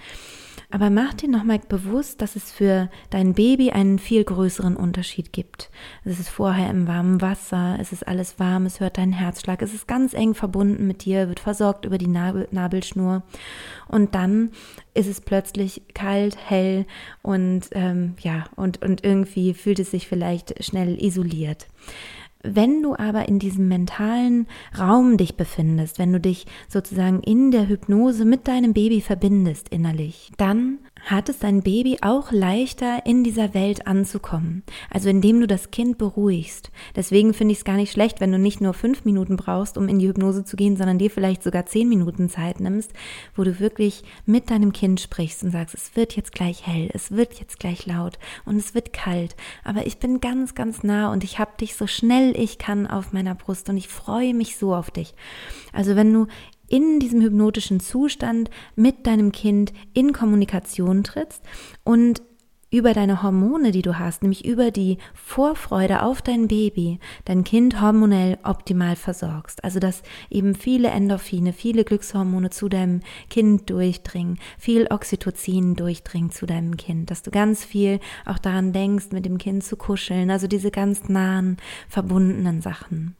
Aber 0.75 0.89
mach 0.89 1.13
dir 1.13 1.29
nochmal 1.29 1.59
bewusst, 1.59 2.21
dass 2.21 2.35
es 2.35 2.51
für 2.51 2.89
dein 3.09 3.33
Baby 3.33 3.71
einen 3.71 3.97
viel 3.97 4.25
größeren 4.25 4.75
Unterschied 4.75 5.31
gibt. 5.31 5.71
Es 6.03 6.19
ist 6.19 6.27
vorher 6.27 6.69
im 6.69 6.85
warmen 6.85 7.21
Wasser, 7.21 7.77
es 7.79 7.93
ist 7.93 8.05
alles 8.05 8.39
warm, 8.39 8.65
es 8.65 8.81
hört 8.81 8.97
deinen 8.97 9.13
Herzschlag, 9.13 9.61
es 9.61 9.73
ist 9.73 9.87
ganz 9.87 10.13
eng 10.13 10.33
verbunden 10.33 10.85
mit 10.85 11.05
dir, 11.05 11.29
wird 11.29 11.39
versorgt 11.39 11.85
über 11.85 11.97
die 11.97 12.09
Nabel 12.09 12.49
Nabelschnur. 12.51 13.23
Und 13.87 14.15
dann 14.15 14.51
ist 14.93 15.07
es 15.07 15.21
plötzlich 15.21 15.81
kalt, 15.93 16.35
hell 16.45 16.85
und 17.21 17.69
ähm, 17.71 18.15
ja, 18.19 18.43
und, 18.57 18.83
und 18.83 19.01
irgendwie 19.01 19.53
fühlt 19.53 19.79
es 19.79 19.91
sich 19.91 20.09
vielleicht 20.09 20.61
schnell 20.61 21.01
isoliert. 21.01 21.67
Wenn 22.45 22.81
du 22.81 22.95
aber 22.95 23.27
in 23.27 23.39
diesem 23.39 23.67
mentalen 23.67 24.47
Raum 24.77 25.17
dich 25.17 25.35
befindest, 25.35 25.99
wenn 25.99 26.13
du 26.13 26.19
dich 26.19 26.45
sozusagen 26.67 27.21
in 27.21 27.51
der 27.51 27.67
Hypnose 27.67 28.25
mit 28.25 28.47
deinem 28.47 28.73
Baby 28.73 29.01
verbindest 29.01 29.69
innerlich, 29.69 30.31
dann 30.37 30.79
hat 31.05 31.29
es 31.29 31.39
dein 31.39 31.61
Baby 31.61 31.99
auch 32.01 32.31
leichter 32.31 33.05
in 33.05 33.23
dieser 33.23 33.53
Welt 33.53 33.87
anzukommen. 33.87 34.63
Also 34.89 35.09
indem 35.09 35.39
du 35.39 35.47
das 35.47 35.71
Kind 35.71 35.97
beruhigst. 35.97 36.71
Deswegen 36.95 37.33
finde 37.33 37.53
ich 37.53 37.59
es 37.59 37.65
gar 37.65 37.77
nicht 37.77 37.91
schlecht, 37.91 38.19
wenn 38.19 38.31
du 38.31 38.39
nicht 38.39 38.61
nur 38.61 38.73
fünf 38.73 39.05
Minuten 39.05 39.37
brauchst, 39.37 39.77
um 39.77 39.87
in 39.87 39.99
die 39.99 40.07
Hypnose 40.07 40.43
zu 40.43 40.57
gehen, 40.57 40.77
sondern 40.77 40.97
dir 40.97 41.09
vielleicht 41.09 41.43
sogar 41.43 41.65
zehn 41.65 41.87
Minuten 41.89 42.29
Zeit 42.29 42.59
nimmst, 42.59 42.91
wo 43.35 43.43
du 43.43 43.59
wirklich 43.59 44.03
mit 44.25 44.49
deinem 44.49 44.73
Kind 44.73 44.99
sprichst 44.99 45.43
und 45.43 45.51
sagst, 45.51 45.75
es 45.75 45.95
wird 45.95 46.15
jetzt 46.15 46.33
gleich 46.33 46.67
hell, 46.67 46.89
es 46.93 47.11
wird 47.11 47.39
jetzt 47.39 47.59
gleich 47.59 47.85
laut 47.85 48.19
und 48.45 48.57
es 48.57 48.73
wird 48.73 48.93
kalt. 48.93 49.35
Aber 49.63 49.87
ich 49.87 49.97
bin 49.97 50.19
ganz, 50.19 50.55
ganz 50.55 50.83
nah 50.83 51.11
und 51.11 51.23
ich 51.23 51.39
habe 51.39 51.51
dich 51.59 51.75
so 51.75 51.87
schnell 51.87 52.35
ich 52.35 52.57
kann 52.57 52.87
auf 52.87 53.13
meiner 53.13 53.35
Brust 53.35 53.69
und 53.69 53.77
ich 53.77 53.87
freue 53.87 54.33
mich 54.33 54.57
so 54.57 54.73
auf 54.73 54.91
dich. 54.91 55.13
Also 55.73 55.95
wenn 55.95 56.11
du 56.13 56.27
in 56.67 56.99
diesem 56.99 57.21
hypnotischen 57.21 57.79
Zustand 57.79 58.49
mit 58.75 59.07
deinem 59.07 59.31
Kind 59.31 59.73
in 59.93 60.13
Kommunikation 60.13 61.03
trittst 61.03 61.43
und 61.83 62.21
über 62.75 62.93
deine 62.93 63.23
Hormone, 63.23 63.71
die 63.71 63.81
du 63.81 63.97
hast, 63.99 64.21
nämlich 64.21 64.43
über 64.43 64.69
die 64.69 64.97
Vorfreude 65.13 66.01
auf 66.03 66.21
dein 66.21 66.47
Baby, 66.47 66.99
dein 67.23 67.43
Kind 67.43 67.79
hormonell 67.81 68.37
optimal 68.43 68.95
versorgst. 68.95 69.63
Also 69.63 69.79
dass 69.79 70.03
eben 70.29 70.55
viele 70.55 70.89
Endorphine, 70.89 71.53
viele 71.53 71.85
Glückshormone 71.85 72.49
zu 72.49 72.67
deinem 72.67 73.01
Kind 73.29 73.69
durchdringen, 73.69 74.39
viel 74.57 74.87
Oxytocin 74.89 75.75
durchdringt 75.75 76.33
zu 76.33 76.45
deinem 76.45 76.75
Kind, 76.75 77.11
dass 77.11 77.21
du 77.21 77.31
ganz 77.31 77.63
viel 77.63 77.99
auch 78.25 78.39
daran 78.39 78.73
denkst, 78.73 79.11
mit 79.11 79.25
dem 79.25 79.37
Kind 79.37 79.63
zu 79.63 79.77
kuscheln, 79.77 80.29
also 80.29 80.47
diese 80.47 80.71
ganz 80.71 81.07
nahen, 81.07 81.57
verbundenen 81.87 82.61
Sachen. 82.61 83.15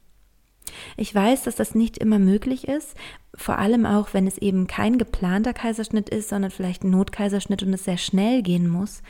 Ich 0.96 1.14
weiß, 1.14 1.42
dass 1.44 1.56
das 1.56 1.74
nicht 1.74 1.98
immer 1.98 2.18
möglich 2.18 2.68
ist, 2.68 2.94
vor 3.34 3.58
allem 3.58 3.86
auch, 3.86 4.08
wenn 4.12 4.26
es 4.26 4.38
eben 4.38 4.66
kein 4.66 4.98
geplanter 4.98 5.52
Kaiserschnitt 5.52 6.08
ist, 6.08 6.28
sondern 6.30 6.50
vielleicht 6.50 6.84
ein 6.84 6.90
Notkaiserschnitt 6.90 7.62
und 7.62 7.72
es 7.72 7.84
sehr 7.84 7.98
schnell 7.98 8.42
gehen 8.42 8.68
muss. 8.68 9.02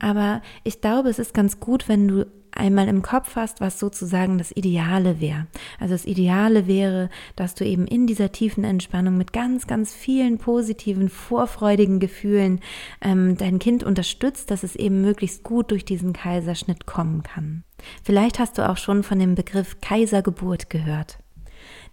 Aber 0.00 0.42
ich 0.62 0.80
glaube, 0.80 1.08
es 1.08 1.18
ist 1.18 1.34
ganz 1.34 1.60
gut, 1.60 1.88
wenn 1.88 2.08
du 2.08 2.26
einmal 2.56 2.88
im 2.88 3.02
Kopf 3.02 3.36
hast, 3.36 3.60
was 3.60 3.78
sozusagen 3.78 4.38
das 4.38 4.52
Ideale 4.52 5.20
wäre. 5.20 5.46
Also 5.78 5.94
das 5.94 6.04
Ideale 6.04 6.66
wäre, 6.66 7.10
dass 7.36 7.54
du 7.54 7.64
eben 7.64 7.86
in 7.86 8.06
dieser 8.06 8.32
tiefen 8.32 8.64
Entspannung 8.64 9.16
mit 9.16 9.32
ganz, 9.32 9.66
ganz 9.66 9.94
vielen 9.94 10.38
positiven, 10.38 11.08
vorfreudigen 11.08 12.00
Gefühlen 12.00 12.60
ähm, 13.00 13.36
dein 13.36 13.58
Kind 13.58 13.84
unterstützt, 13.84 14.50
dass 14.50 14.62
es 14.62 14.76
eben 14.76 15.00
möglichst 15.00 15.42
gut 15.42 15.70
durch 15.70 15.84
diesen 15.84 16.12
Kaiserschnitt 16.12 16.86
kommen 16.86 17.22
kann. 17.22 17.64
Vielleicht 18.02 18.38
hast 18.38 18.58
du 18.58 18.68
auch 18.68 18.76
schon 18.76 19.02
von 19.02 19.18
dem 19.18 19.34
Begriff 19.34 19.80
Kaisergeburt 19.80 20.70
gehört. 20.70 21.18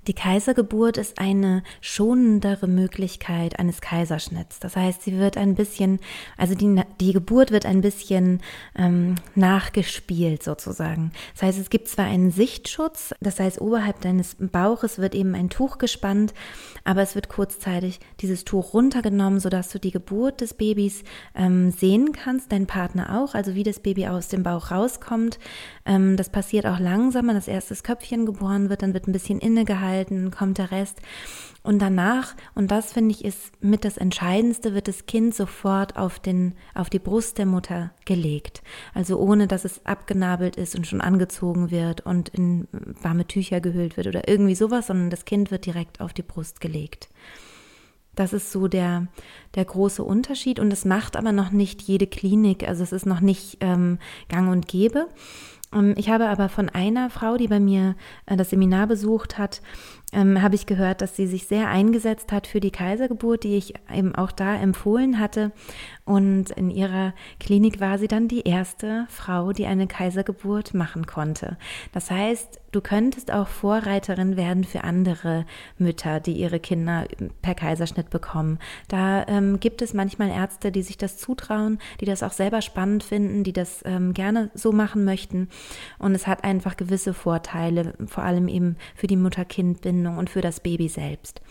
Die 0.08 0.14
Kaisergeburt 0.14 0.98
ist 0.98 1.20
eine 1.20 1.62
schonendere 1.80 2.68
Möglichkeit 2.68 3.60
eines 3.60 3.82
Kaiserschnitts. 3.82 4.60
Das 4.60 4.76
heißt, 4.76 5.04
sie 5.04 5.20
wird 5.20 5.38
ein 5.38 5.54
bisschen, 5.54 6.00
also 6.38 6.56
die, 6.56 6.82
die 7.00 7.14
Geburt 7.14 7.52
wird 7.52 7.68
ein 7.68 7.82
bisschen 7.82 8.42
ähm, 8.76 9.16
nachgespielt 9.36 10.42
sozusagen. 10.42 11.12
Das 11.36 11.44
heißt, 11.44 11.60
es 11.60 11.70
gibt 11.70 11.88
zwar 11.88 12.06
einen 12.06 12.32
Sichtschutz, 12.32 13.14
das 13.20 13.40
heißt, 13.40 13.62
oberhalb 13.62 14.02
deines 14.02 14.38
Bauches 14.40 14.98
wird 14.98 15.14
eben 15.14 15.36
ein 15.36 15.52
Tuch 15.52 15.78
gespannt, 15.78 16.34
aber 16.84 17.04
es 17.04 17.14
wird 17.14 17.30
kurzzeitig 17.30 18.00
dieses 18.22 18.44
Tuch 18.44 18.74
runtergenommen, 18.74 19.40
sodass 19.40 19.70
du 19.70 19.80
die 19.80 19.92
Geburt 19.92 20.42
des 20.42 20.56
Babys 20.56 21.04
ähm, 21.36 21.70
sehen 21.70 22.12
kannst, 22.12 22.52
dein 22.52 22.66
Partner 22.66 23.22
auch, 23.22 23.36
also 23.36 23.54
wie 23.54 23.64
das 23.64 23.80
Baby 23.80 24.08
aus 24.08 24.30
dem 24.30 24.42
Bauch 24.42 24.72
rauskommt. 24.72 25.38
Ähm, 25.86 26.18
das 26.18 26.30
passiert 26.30 26.66
auch 26.66 26.80
langsamer, 26.80 27.36
das 27.36 27.84
Köpfchen 27.84 28.26
geboren 28.26 28.70
wird, 28.70 28.82
dann 28.82 28.96
wird 28.96 29.08
ein 29.08 29.12
bisschen 29.12 29.40
innegehalten, 29.40 29.91
kommt 30.32 30.58
der 30.58 30.72
Rest. 30.72 31.02
Und 31.64 31.80
danach, 31.80 32.36
und 32.56 32.72
das 32.72 32.94
finde 32.94 33.12
ich 33.12 33.24
ist 33.24 33.52
mit 33.62 33.86
das 33.86 33.98
Entscheidendste, 33.98 34.74
wird 34.74 34.88
das 34.88 35.06
Kind 35.06 35.36
sofort 35.36 35.96
auf, 35.96 36.18
den, 36.18 36.56
auf 36.74 36.90
die 36.90 37.00
Brust 37.00 37.38
der 37.38 37.46
Mutter 37.46 37.92
gelegt. 38.06 38.64
Also 38.96 39.20
ohne, 39.20 39.48
dass 39.48 39.64
es 39.64 39.86
abgenabelt 39.86 40.56
ist 40.56 40.76
und 40.76 40.88
schon 40.88 41.02
angezogen 41.02 41.70
wird 41.70 42.02
und 42.02 42.30
in 42.30 42.68
warme 43.02 43.28
Tücher 43.28 43.62
gehüllt 43.62 43.96
wird 43.96 44.08
oder 44.08 44.28
irgendwie 44.28 44.56
sowas, 44.56 44.88
sondern 44.88 45.12
das 45.12 45.26
Kind 45.26 45.52
wird 45.52 45.68
direkt 45.68 46.02
auf 46.02 46.14
die 46.14 46.24
Brust 46.24 46.62
gelegt. 46.62 47.10
Das 48.16 48.34
ist 48.34 48.52
so 48.52 48.68
der, 48.68 49.08
der 49.56 49.66
große 49.66 50.04
Unterschied 50.04 50.60
und 50.60 50.74
es 50.74 50.84
macht 50.84 51.16
aber 51.16 51.32
noch 51.32 51.52
nicht 51.52 51.82
jede 51.84 52.08
Klinik, 52.08 52.68
also 52.68 52.84
es 52.84 52.92
ist 52.92 53.06
noch 53.06 53.22
nicht 53.22 53.58
ähm, 53.62 54.00
gang 54.30 54.50
und 54.50 54.68
gäbe. 54.68 55.08
Ähm, 55.74 55.94
ich 55.98 56.10
habe 56.10 56.28
aber 56.28 56.50
von 56.50 56.70
einer 56.70 57.10
Frau, 57.10 57.38
die 57.38 57.48
bei 57.48 57.60
mir 57.60 57.96
äh, 58.26 58.38
das 58.38 58.50
Seminar 58.50 58.88
besucht 58.88 59.38
hat, 59.38 59.62
ähm, 60.14 60.42
habe 60.42 60.56
ich 60.56 60.66
gehört, 60.66 61.02
dass 61.02 61.16
sie 61.16 61.28
sich 61.28 61.48
sehr 61.48 61.70
eingesetzt 61.70 62.32
hat 62.32 62.48
für 62.48 62.60
die 62.60 62.72
Kaisergeburt, 62.72 63.44
die 63.44 63.56
ich 63.56 63.74
eben 63.94 64.14
auch 64.16 64.32
da 64.32 64.56
empfohlen 64.56 65.20
hatte. 65.20 65.52
Und 66.04 66.52
in 66.52 66.70
ihrer 66.70 67.14
Klinik 67.40 67.80
war 67.80 67.98
sie 67.98 68.08
dann 68.08 68.28
die 68.28 68.42
erste 68.42 69.06
Frau, 69.10 69.54
die 69.54 69.66
eine 69.66 69.88
Kaisergeburt 69.88 70.74
machen 70.74 71.06
konnte. 71.06 71.58
Das 71.94 72.12
heißt, 72.12 72.60
du 72.72 72.82
könntest 72.82 73.32
auch 73.32 73.48
Vorreiterin 73.48 74.36
werden 74.36 74.64
für 74.64 74.84
andere 74.84 75.46
Mütter, 75.78 76.20
die 76.20 76.34
ihre 76.34 76.60
Kinder 76.60 77.06
per 77.42 77.56
Kaiserschnitt 77.56 78.10
bekommen. 78.10 78.60
Da 78.90 79.26
ähm, 79.28 79.60
gibt 79.60 79.82
es 79.82 79.94
manchmal 79.94 80.30
Ärzte, 80.30 80.72
die 80.72 80.82
sich 80.82 80.98
das 80.98 81.18
zutrauen, 81.18 81.80
die 82.02 82.06
das 82.06 82.24
auch 82.24 82.34
selber 82.34 82.62
spannend 82.62 83.04
finden, 83.04 83.44
die 83.44 83.54
das 83.54 83.82
ähm, 83.86 84.14
gerne 84.14 84.50
so 84.54 84.72
machen 84.72 85.06
möchten. 85.06 85.48
Und 86.00 86.16
es 86.16 86.28
hat 86.28 86.44
einfach 86.44 86.76
gewisse 86.76 87.14
Vorteile, 87.14 87.94
vor 88.08 88.24
allem 88.24 88.48
eben 88.48 88.76
für 88.96 89.08
die 89.08 89.18
Mutter-Kind-Bindung 89.18 90.01
Bindung 90.02 90.18
und 90.18 90.30
für 90.30 90.42
das 90.42 90.60
Baby 90.60 90.88
selbst. 90.88 91.42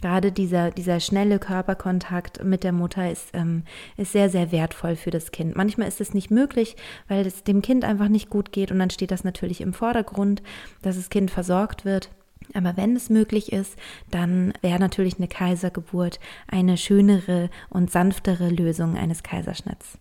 Gerade 0.00 0.32
dieser, 0.32 0.72
dieser 0.72 0.98
schnelle 0.98 1.38
Körperkontakt 1.38 2.42
mit 2.42 2.64
der 2.64 2.72
Mutter 2.72 3.08
ist, 3.08 3.28
ähm, 3.34 3.62
ist 3.96 4.10
sehr, 4.10 4.28
sehr 4.28 4.50
wertvoll 4.50 4.96
für 4.96 5.12
das 5.12 5.30
Kind. 5.30 5.54
Manchmal 5.54 5.86
ist 5.86 6.00
es 6.00 6.12
nicht 6.12 6.28
möglich, 6.28 6.74
weil 7.06 7.24
es 7.24 7.44
dem 7.44 7.62
Kind 7.62 7.84
einfach 7.84 8.08
nicht 8.08 8.28
gut 8.28 8.50
geht 8.50 8.72
und 8.72 8.80
dann 8.80 8.90
steht 8.90 9.12
das 9.12 9.22
natürlich 9.22 9.60
im 9.60 9.72
Vordergrund, 9.72 10.42
dass 10.82 10.96
das 10.96 11.08
Kind 11.08 11.30
versorgt 11.30 11.84
wird. 11.84 12.10
Aber 12.52 12.76
wenn 12.76 12.96
es 12.96 13.10
möglich 13.10 13.52
ist, 13.52 13.78
dann 14.10 14.52
wäre 14.60 14.80
natürlich 14.80 15.18
eine 15.18 15.28
Kaisergeburt 15.28 16.18
eine 16.48 16.76
schönere 16.76 17.48
und 17.70 17.92
sanftere 17.92 18.48
Lösung 18.48 18.96
eines 18.96 19.22
Kaiserschnitts. 19.22 19.98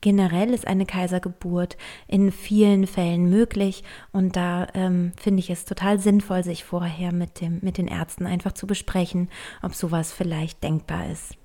Generell 0.00 0.52
ist 0.52 0.66
eine 0.66 0.86
Kaisergeburt 0.86 1.76
in 2.06 2.30
vielen 2.30 2.86
Fällen 2.86 3.28
möglich 3.30 3.82
und 4.12 4.36
da 4.36 4.68
ähm, 4.74 5.12
finde 5.16 5.40
ich 5.40 5.50
es 5.50 5.64
total 5.64 5.98
sinnvoll, 5.98 6.44
sich 6.44 6.64
vorher 6.64 7.12
mit, 7.12 7.40
dem, 7.40 7.60
mit 7.62 7.78
den 7.78 7.88
Ärzten 7.88 8.26
einfach 8.26 8.52
zu 8.52 8.66
besprechen, 8.66 9.28
ob 9.62 9.74
sowas 9.74 10.12
vielleicht 10.12 10.62
denkbar 10.62 11.10
ist. 11.10 11.36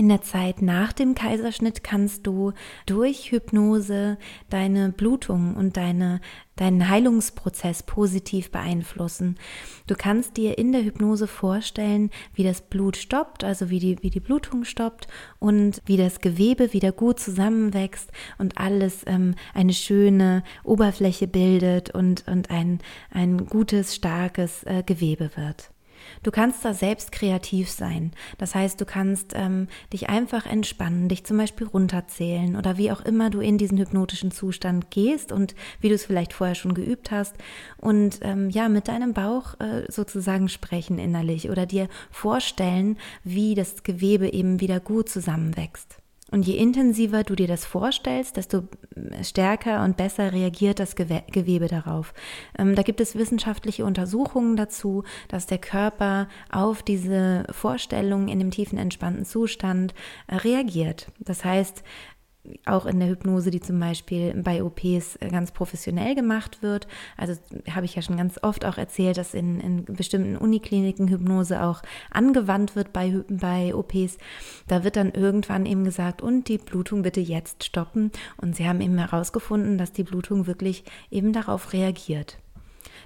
In 0.00 0.08
der 0.08 0.22
Zeit 0.22 0.62
nach 0.62 0.94
dem 0.94 1.14
Kaiserschnitt 1.14 1.84
kannst 1.84 2.26
du 2.26 2.54
durch 2.86 3.32
Hypnose 3.32 4.16
deine 4.48 4.92
Blutung 4.92 5.54
und 5.56 5.76
deine, 5.76 6.22
deinen 6.56 6.88
Heilungsprozess 6.88 7.82
positiv 7.82 8.50
beeinflussen. 8.50 9.38
Du 9.86 9.94
kannst 9.94 10.38
dir 10.38 10.56
in 10.56 10.72
der 10.72 10.84
Hypnose 10.84 11.26
vorstellen, 11.26 12.08
wie 12.32 12.44
das 12.44 12.62
Blut 12.62 12.96
stoppt, 12.96 13.44
also 13.44 13.68
wie 13.68 13.78
die, 13.78 14.02
wie 14.02 14.08
die 14.08 14.20
Blutung 14.20 14.64
stoppt 14.64 15.06
und 15.38 15.82
wie 15.84 15.98
das 15.98 16.20
Gewebe 16.20 16.72
wieder 16.72 16.92
gut 16.92 17.20
zusammenwächst 17.20 18.10
und 18.38 18.56
alles 18.56 19.02
ähm, 19.06 19.34
eine 19.52 19.74
schöne 19.74 20.44
Oberfläche 20.64 21.28
bildet 21.28 21.94
und, 21.94 22.26
und 22.26 22.50
ein, 22.50 22.78
ein 23.10 23.44
gutes, 23.44 23.96
starkes 23.96 24.64
äh, 24.64 24.82
Gewebe 24.82 25.32
wird. 25.36 25.70
Du 26.22 26.30
kannst 26.30 26.64
da 26.64 26.74
selbst 26.74 27.12
kreativ 27.12 27.70
sein. 27.70 28.12
Das 28.38 28.54
heißt, 28.54 28.80
du 28.80 28.84
kannst 28.84 29.32
ähm, 29.34 29.68
dich 29.92 30.08
einfach 30.08 30.46
entspannen, 30.46 31.08
dich 31.08 31.24
zum 31.24 31.36
Beispiel 31.36 31.66
runterzählen 31.66 32.56
oder 32.56 32.76
wie 32.76 32.90
auch 32.90 33.00
immer 33.00 33.30
du 33.30 33.40
in 33.40 33.58
diesen 33.58 33.78
hypnotischen 33.78 34.30
Zustand 34.30 34.90
gehst 34.90 35.32
und 35.32 35.54
wie 35.80 35.88
du 35.88 35.94
es 35.94 36.06
vielleicht 36.06 36.32
vorher 36.32 36.54
schon 36.54 36.74
geübt 36.74 37.10
hast 37.10 37.36
und 37.76 38.20
ähm, 38.22 38.50
ja, 38.50 38.68
mit 38.68 38.88
deinem 38.88 39.14
Bauch 39.14 39.58
äh, 39.60 39.84
sozusagen 39.88 40.48
sprechen 40.48 40.98
innerlich 40.98 41.50
oder 41.50 41.66
dir 41.66 41.88
vorstellen, 42.10 42.98
wie 43.24 43.54
das 43.54 43.82
Gewebe 43.82 44.32
eben 44.32 44.60
wieder 44.60 44.80
gut 44.80 45.08
zusammenwächst. 45.08 45.99
Und 46.30 46.46
je 46.46 46.56
intensiver 46.56 47.24
du 47.24 47.34
dir 47.34 47.48
das 47.48 47.64
vorstellst, 47.64 48.36
desto 48.36 48.62
stärker 49.22 49.84
und 49.84 49.96
besser 49.96 50.32
reagiert 50.32 50.78
das 50.78 50.94
Gewebe 50.94 51.66
darauf. 51.66 52.14
Ähm, 52.58 52.74
da 52.74 52.82
gibt 52.82 53.00
es 53.00 53.16
wissenschaftliche 53.16 53.84
Untersuchungen 53.84 54.56
dazu, 54.56 55.04
dass 55.28 55.46
der 55.46 55.58
Körper 55.58 56.28
auf 56.50 56.82
diese 56.82 57.44
Vorstellung 57.50 58.28
in 58.28 58.38
dem 58.38 58.50
tiefen 58.50 58.78
entspannten 58.78 59.24
Zustand 59.24 59.94
äh, 60.26 60.36
reagiert. 60.36 61.08
Das 61.18 61.44
heißt, 61.44 61.82
auch 62.64 62.86
in 62.86 62.98
der 62.98 63.08
Hypnose, 63.08 63.50
die 63.50 63.60
zum 63.60 63.78
Beispiel 63.78 64.34
bei 64.34 64.62
OPs 64.62 65.18
ganz 65.30 65.52
professionell 65.52 66.14
gemacht 66.14 66.62
wird. 66.62 66.88
Also 67.16 67.34
habe 67.70 67.84
ich 67.84 67.94
ja 67.94 68.02
schon 68.02 68.16
ganz 68.16 68.38
oft 68.42 68.64
auch 68.64 68.78
erzählt, 68.78 69.18
dass 69.18 69.34
in, 69.34 69.60
in 69.60 69.84
bestimmten 69.84 70.36
Unikliniken 70.36 71.08
Hypnose 71.08 71.62
auch 71.62 71.82
angewandt 72.10 72.76
wird 72.76 72.92
bei, 72.92 73.22
bei 73.28 73.74
OPs. 73.74 74.18
Da 74.66 74.84
wird 74.84 74.96
dann 74.96 75.12
irgendwann 75.12 75.66
eben 75.66 75.84
gesagt, 75.84 76.22
und 76.22 76.48
die 76.48 76.58
Blutung 76.58 77.02
bitte 77.02 77.20
jetzt 77.20 77.64
stoppen. 77.64 78.10
Und 78.36 78.56
sie 78.56 78.66
haben 78.66 78.80
eben 78.80 78.98
herausgefunden, 78.98 79.78
dass 79.78 79.92
die 79.92 80.04
Blutung 80.04 80.46
wirklich 80.46 80.84
eben 81.10 81.32
darauf 81.32 81.72
reagiert. 81.72 82.38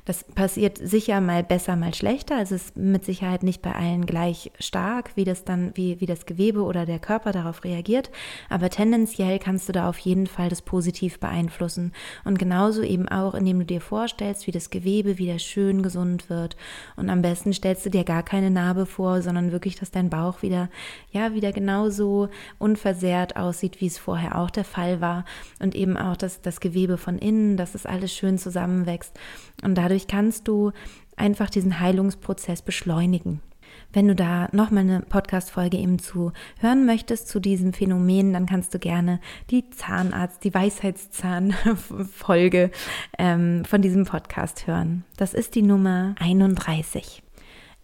Das 0.05 0.25
passiert 0.25 0.79
sicher 0.79 1.21
mal 1.21 1.45
besser, 1.45 1.77
mal 1.77 1.95
schlechter. 1.95 2.37
Also 2.37 2.57
es 2.57 2.67
ist 2.67 2.77
mit 2.77 3.05
Sicherheit 3.05 3.43
nicht 3.43 3.63
bei 3.63 3.73
allen 3.73 4.05
gleich 4.05 4.51
stark, 4.59 5.13
wie 5.15 5.25
das 5.25 5.45
dann, 5.45 5.71
wie, 5.75 6.01
wie 6.01 6.07
das 6.07 6.27
Gewebe 6.27 6.63
oder 6.63 6.87
der 6.87 6.99
Körper 6.99 7.33
darauf 7.33 7.65
reagiert. 7.65 8.11
Aber 8.49 8.69
tendenziell 8.69 9.39
kannst 9.39 9.69
du 9.69 9.73
da 9.73 9.89
auf 9.89 9.99
jeden 9.99 10.27
Fall 10.27 10.49
das 10.49 10.63
positiv 10.63 11.21
beeinflussen. 11.21 11.93
Und 12.25 12.39
genauso 12.39 12.83
eben 12.83 13.09
auch, 13.09 13.35
indem 13.35 13.61
du 13.61 13.65
dir 13.65 13.81
vorstellst, 13.81 14.47
wie 14.47 14.53
das 14.53 14.71
Gewebe 14.71 15.19
wieder 15.19 15.39
schön 15.39 15.83
gesund 15.83 16.29
wird. 16.29 16.57
Und 16.97 17.11
am 17.11 17.23
besten 17.23 17.53
stellst 17.53 17.87
du 17.87 17.91
dir 17.91 18.05
gar 18.05 18.25
keine 18.25 18.51
Narbe 18.51 18.87
vor, 18.87 19.23
sondern 19.23 19.53
wirklich, 19.53 19.77
dass 19.77 19.91
dein 19.91 20.11
Bauch 20.11 20.43
wieder, 20.43 20.69
ja, 21.13 21.35
wieder 21.35 21.53
genauso 21.53 22.29
unversehrt 22.59 23.37
aussieht, 23.37 23.81
wie 23.81 23.87
es 23.87 23.99
vorher 23.99 24.37
auch 24.37 24.51
der 24.51 24.65
Fall 24.65 25.01
war. 25.01 25.25
Und 25.61 25.75
eben 25.75 25.97
auch 25.97 26.17
dass 26.17 26.43
das 26.43 26.61
Gewebe 26.61 26.97
von 26.97 27.19
innen, 27.19 27.57
dass 27.57 27.75
es 27.75 27.87
alles 27.87 28.13
schön 28.13 28.39
zusammenwächst. 28.39 29.19
Und 29.63 29.77
dadurch 29.77 29.84
dadurch 29.85 30.07
kannst 30.07 30.49
du 30.49 30.73
einfach 31.15 31.51
diesen 31.51 31.79
Heilungsprozess 31.79 32.63
beschleunigen. 32.63 33.43
Wenn 33.93 34.09
du 34.09 34.15
da 34.15 34.49
nochmal 34.53 34.85
eine 34.85 35.01
Podcast-Folge 35.01 35.77
eben 35.77 35.99
zu 35.99 36.33
hören 36.59 36.87
möchtest 36.87 37.29
zu 37.29 37.39
diesem 37.39 37.75
Phänomen, 37.75 38.33
dann 38.33 38.47
kannst 38.47 38.73
du 38.73 38.79
gerne 38.79 39.21
die 39.51 39.69
Zahnarzt, 39.69 40.43
die 40.43 40.55
Weisheitszahn-Folge 40.55 42.71
ähm, 43.19 43.67
von 43.67 43.83
diesem 43.83 44.07
Podcast 44.07 44.67
hören. 44.67 45.05
Das 45.19 45.35
ist 45.35 45.55
die 45.55 45.61
Nummer 45.61 46.15
31. 46.19 47.23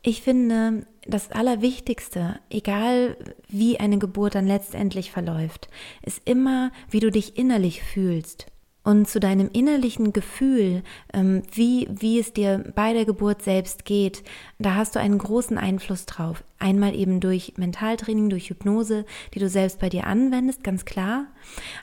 Ich 0.03 0.23
finde, 0.23 0.87
das 1.07 1.31
Allerwichtigste, 1.31 2.41
egal 2.49 3.19
wie 3.49 3.79
eine 3.79 3.99
Geburt 3.99 4.37
dann 4.37 4.47
letztendlich 4.47 5.11
verläuft, 5.11 5.69
ist 6.03 6.23
immer, 6.25 6.73
wie 6.89 7.01
du 7.01 7.11
dich 7.11 7.37
innerlich 7.37 7.83
fühlst 7.83 8.47
und 8.83 9.09
zu 9.09 9.21
deinem 9.21 9.51
innerlichen 9.53 10.13
Gefühl, 10.13 10.83
ähm, 11.13 11.43
wie, 11.53 11.89
wie 11.91 12.19
es 12.19 12.33
dir 12.33 12.65
bei 12.75 12.93
der 12.93 13.05
Geburt 13.05 13.43
selbst 13.43 13.85
geht, 13.85 14.23
da 14.59 14.75
hast 14.75 14.95
du 14.95 15.01
einen 15.01 15.19
großen 15.19 15.59
Einfluss 15.59 16.07
drauf. 16.07 16.45
Einmal 16.63 16.95
eben 16.95 17.21
durch 17.21 17.55
Mentaltraining, 17.57 18.29
durch 18.29 18.51
Hypnose, 18.51 19.07
die 19.33 19.39
du 19.39 19.49
selbst 19.49 19.81
bei 19.81 19.89
dir 19.89 20.07
anwendest, 20.07 20.63
ganz 20.63 20.85
klar, 20.85 21.25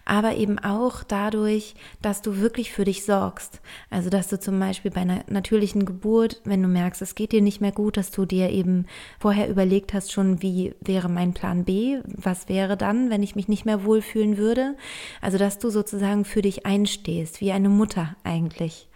aber 0.06 0.36
eben 0.36 0.60
auch 0.60 1.04
dadurch, 1.04 1.74
dass 2.04 2.22
du 2.22 2.38
wirklich 2.38 2.72
für 2.72 2.84
dich 2.84 3.04
sorgst. 3.04 3.60
Also, 3.90 4.12
dass 4.12 4.28
du 4.28 4.40
zum 4.40 4.60
Beispiel 4.60 4.92
bei 4.92 5.02
einer 5.02 5.24
natürlichen 5.28 5.86
Geburt, 5.86 6.42
wenn 6.46 6.62
du 6.62 6.68
merkst, 6.68 7.02
es 7.02 7.16
geht 7.16 7.32
dir 7.32 7.42
nicht 7.42 7.60
mehr 7.60 7.72
gut, 7.72 7.98
dass 7.98 8.12
du 8.12 8.26
dir 8.26 8.52
eben 8.52 8.86
vorher 9.20 9.50
überlegt 9.50 9.96
hast, 9.96 10.12
schon, 10.12 10.44
wie 10.44 10.76
wäre 10.80 11.10
mein 11.10 11.34
Plan 11.34 11.64
B, 11.64 11.98
was 12.06 12.48
wäre 12.48 12.78
dann, 12.78 13.10
wenn 13.10 13.24
ich 13.24 13.36
mich 13.36 13.48
nicht 13.48 13.66
mehr 13.66 13.84
wohlfühlen 13.84 14.38
würde. 14.38 14.76
Also, 15.22 15.40
dass 15.40 15.58
du 15.58 15.72
sozusagen 15.72 16.24
für 16.24 16.44
dich 16.44 16.68
einstehst, 16.88 17.42
wie 17.42 17.52
eine 17.52 17.70
Mutter 17.70 18.16
eigentlich. 18.24 18.88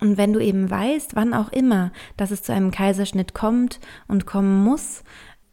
Und 0.00 0.16
wenn 0.16 0.32
du 0.32 0.40
eben 0.40 0.70
weißt, 0.70 1.14
wann 1.14 1.34
auch 1.34 1.52
immer, 1.52 1.92
dass 2.16 2.30
es 2.30 2.42
zu 2.42 2.52
einem 2.52 2.70
Kaiserschnitt 2.70 3.34
kommt 3.34 3.80
und 4.08 4.26
kommen 4.26 4.64
muss, 4.64 5.04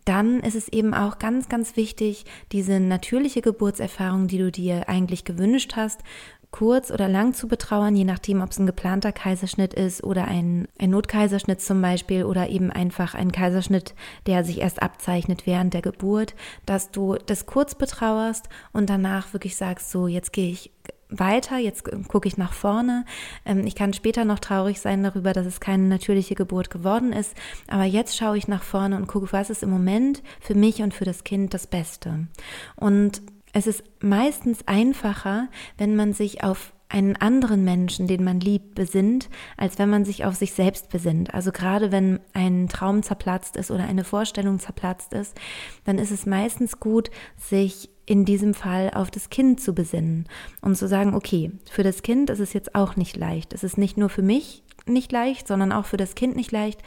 dann 0.06 0.40
ist 0.40 0.56
es 0.56 0.70
eben 0.70 0.94
auch 0.94 1.20
ganz, 1.20 1.50
ganz 1.50 1.76
wichtig, 1.76 2.24
diese 2.54 2.80
natürliche 2.80 3.42
Geburtserfahrung, 3.42 4.28
die 4.28 4.38
du 4.38 4.52
dir 4.52 4.88
eigentlich 4.88 5.26
gewünscht 5.26 5.74
hast, 5.76 6.00
kurz 6.50 6.92
oder 6.92 7.10
lang 7.10 7.34
zu 7.34 7.50
betrauern, 7.50 7.94
je 7.94 8.06
nachdem, 8.06 8.42
ob 8.42 8.52
es 8.52 8.58
ein 8.58 8.66
geplanter 8.66 9.12
Kaiserschnitt 9.12 9.74
ist 9.74 10.02
oder 10.02 10.30
ein, 10.30 10.70
ein 10.80 10.92
Notkaiserschnitt 10.92 11.60
zum 11.60 11.82
Beispiel 11.82 12.24
oder 12.24 12.48
eben 12.48 12.72
einfach 12.72 13.16
ein 13.16 13.34
Kaiserschnitt, 13.34 13.96
der 14.28 14.46
sich 14.46 14.62
erst 14.62 14.82
abzeichnet 14.82 15.46
während 15.46 15.74
der 15.74 15.82
Geburt, 15.82 16.36
dass 16.66 16.90
du 16.90 17.18
das 17.26 17.48
kurz 17.48 17.76
betrauerst 17.76 18.48
und 18.72 18.90
danach 18.90 19.34
wirklich 19.34 19.58
sagst, 19.58 19.92
so, 19.92 20.08
jetzt 20.08 20.32
gehe 20.32 20.52
ich 20.52 20.72
weiter, 21.10 21.58
jetzt 21.58 21.84
gucke 22.08 22.28
ich 22.28 22.38
nach 22.38 22.54
vorne. 22.54 23.06
Ähm, 23.46 23.66
ich 23.66 23.76
kann 23.76 23.94
später 23.94 24.26
noch 24.26 24.40
traurig 24.40 24.80
sein 24.80 25.04
darüber, 25.04 25.34
dass 25.34 25.46
es 25.46 25.60
keine 25.60 25.84
natürliche 25.84 26.36
Geburt 26.36 26.70
geworden 26.70 27.14
ist, 27.14 27.36
aber 27.68 27.84
jetzt 27.84 28.18
schaue 28.18 28.38
ich 28.38 28.48
nach 28.48 28.64
vorne 28.64 28.98
und 28.98 29.08
gucke, 29.08 29.32
was 29.32 29.50
ist 29.50 29.64
im 29.64 29.70
Moment 29.70 30.22
für 30.42 30.56
mich 30.56 30.82
und 30.82 30.94
für 30.94 31.06
das 31.06 31.24
Kind 31.24 31.54
das 31.54 31.68
Beste. 31.68 32.28
Und 32.76 33.22
es 33.54 33.68
ist 33.68 33.84
meistens 34.02 34.68
einfacher, 34.68 35.48
wenn 35.78 35.96
man 35.96 36.14
sich 36.14 36.44
auf 36.44 36.74
einen 36.90 37.16
anderen 37.18 37.64
Menschen, 37.64 38.08
den 38.08 38.24
man 38.24 38.40
liebt, 38.40 38.76
besinnt, 38.76 39.30
als 39.58 39.78
wenn 39.78 39.90
man 39.90 40.06
sich 40.06 40.26
auf 40.26 40.36
sich 40.36 40.54
selbst 40.54 40.90
besinnt. 40.90 41.34
Also 41.34 41.52
gerade 41.52 41.92
wenn 41.92 42.20
ein 42.34 42.70
Traum 42.70 43.04
zerplatzt 43.04 43.58
ist 43.58 43.72
oder 43.72 43.84
eine 43.84 44.04
Vorstellung 44.04 44.60
zerplatzt 44.60 45.14
ist, 45.14 45.38
dann 45.84 45.98
ist 45.98 46.12
es 46.12 46.26
meistens 46.26 46.80
gut, 46.80 47.12
sich 47.36 47.90
in 48.06 48.24
diesem 48.24 48.54
Fall 48.54 48.92
auf 48.94 49.12
das 49.12 49.30
Kind 49.30 49.60
zu 49.60 49.74
besinnen 49.74 50.28
und 50.62 50.78
zu 50.78 50.88
sagen, 50.88 51.14
okay, 51.14 51.52
für 51.70 51.84
das 51.84 52.04
Kind 52.04 52.30
ist 52.30 52.40
es 52.40 52.54
jetzt 52.54 52.74
auch 52.74 52.96
nicht 52.96 53.18
leicht. 53.18 53.54
Es 53.54 53.64
ist 53.64 53.78
nicht 53.78 53.98
nur 53.98 54.10
für 54.10 54.22
mich 54.22 54.64
nicht 54.90 55.12
leicht, 55.12 55.48
sondern 55.48 55.72
auch 55.72 55.86
für 55.86 55.98
das 55.98 56.16
Kind 56.16 56.36
nicht 56.36 56.52
leicht. 56.52 56.82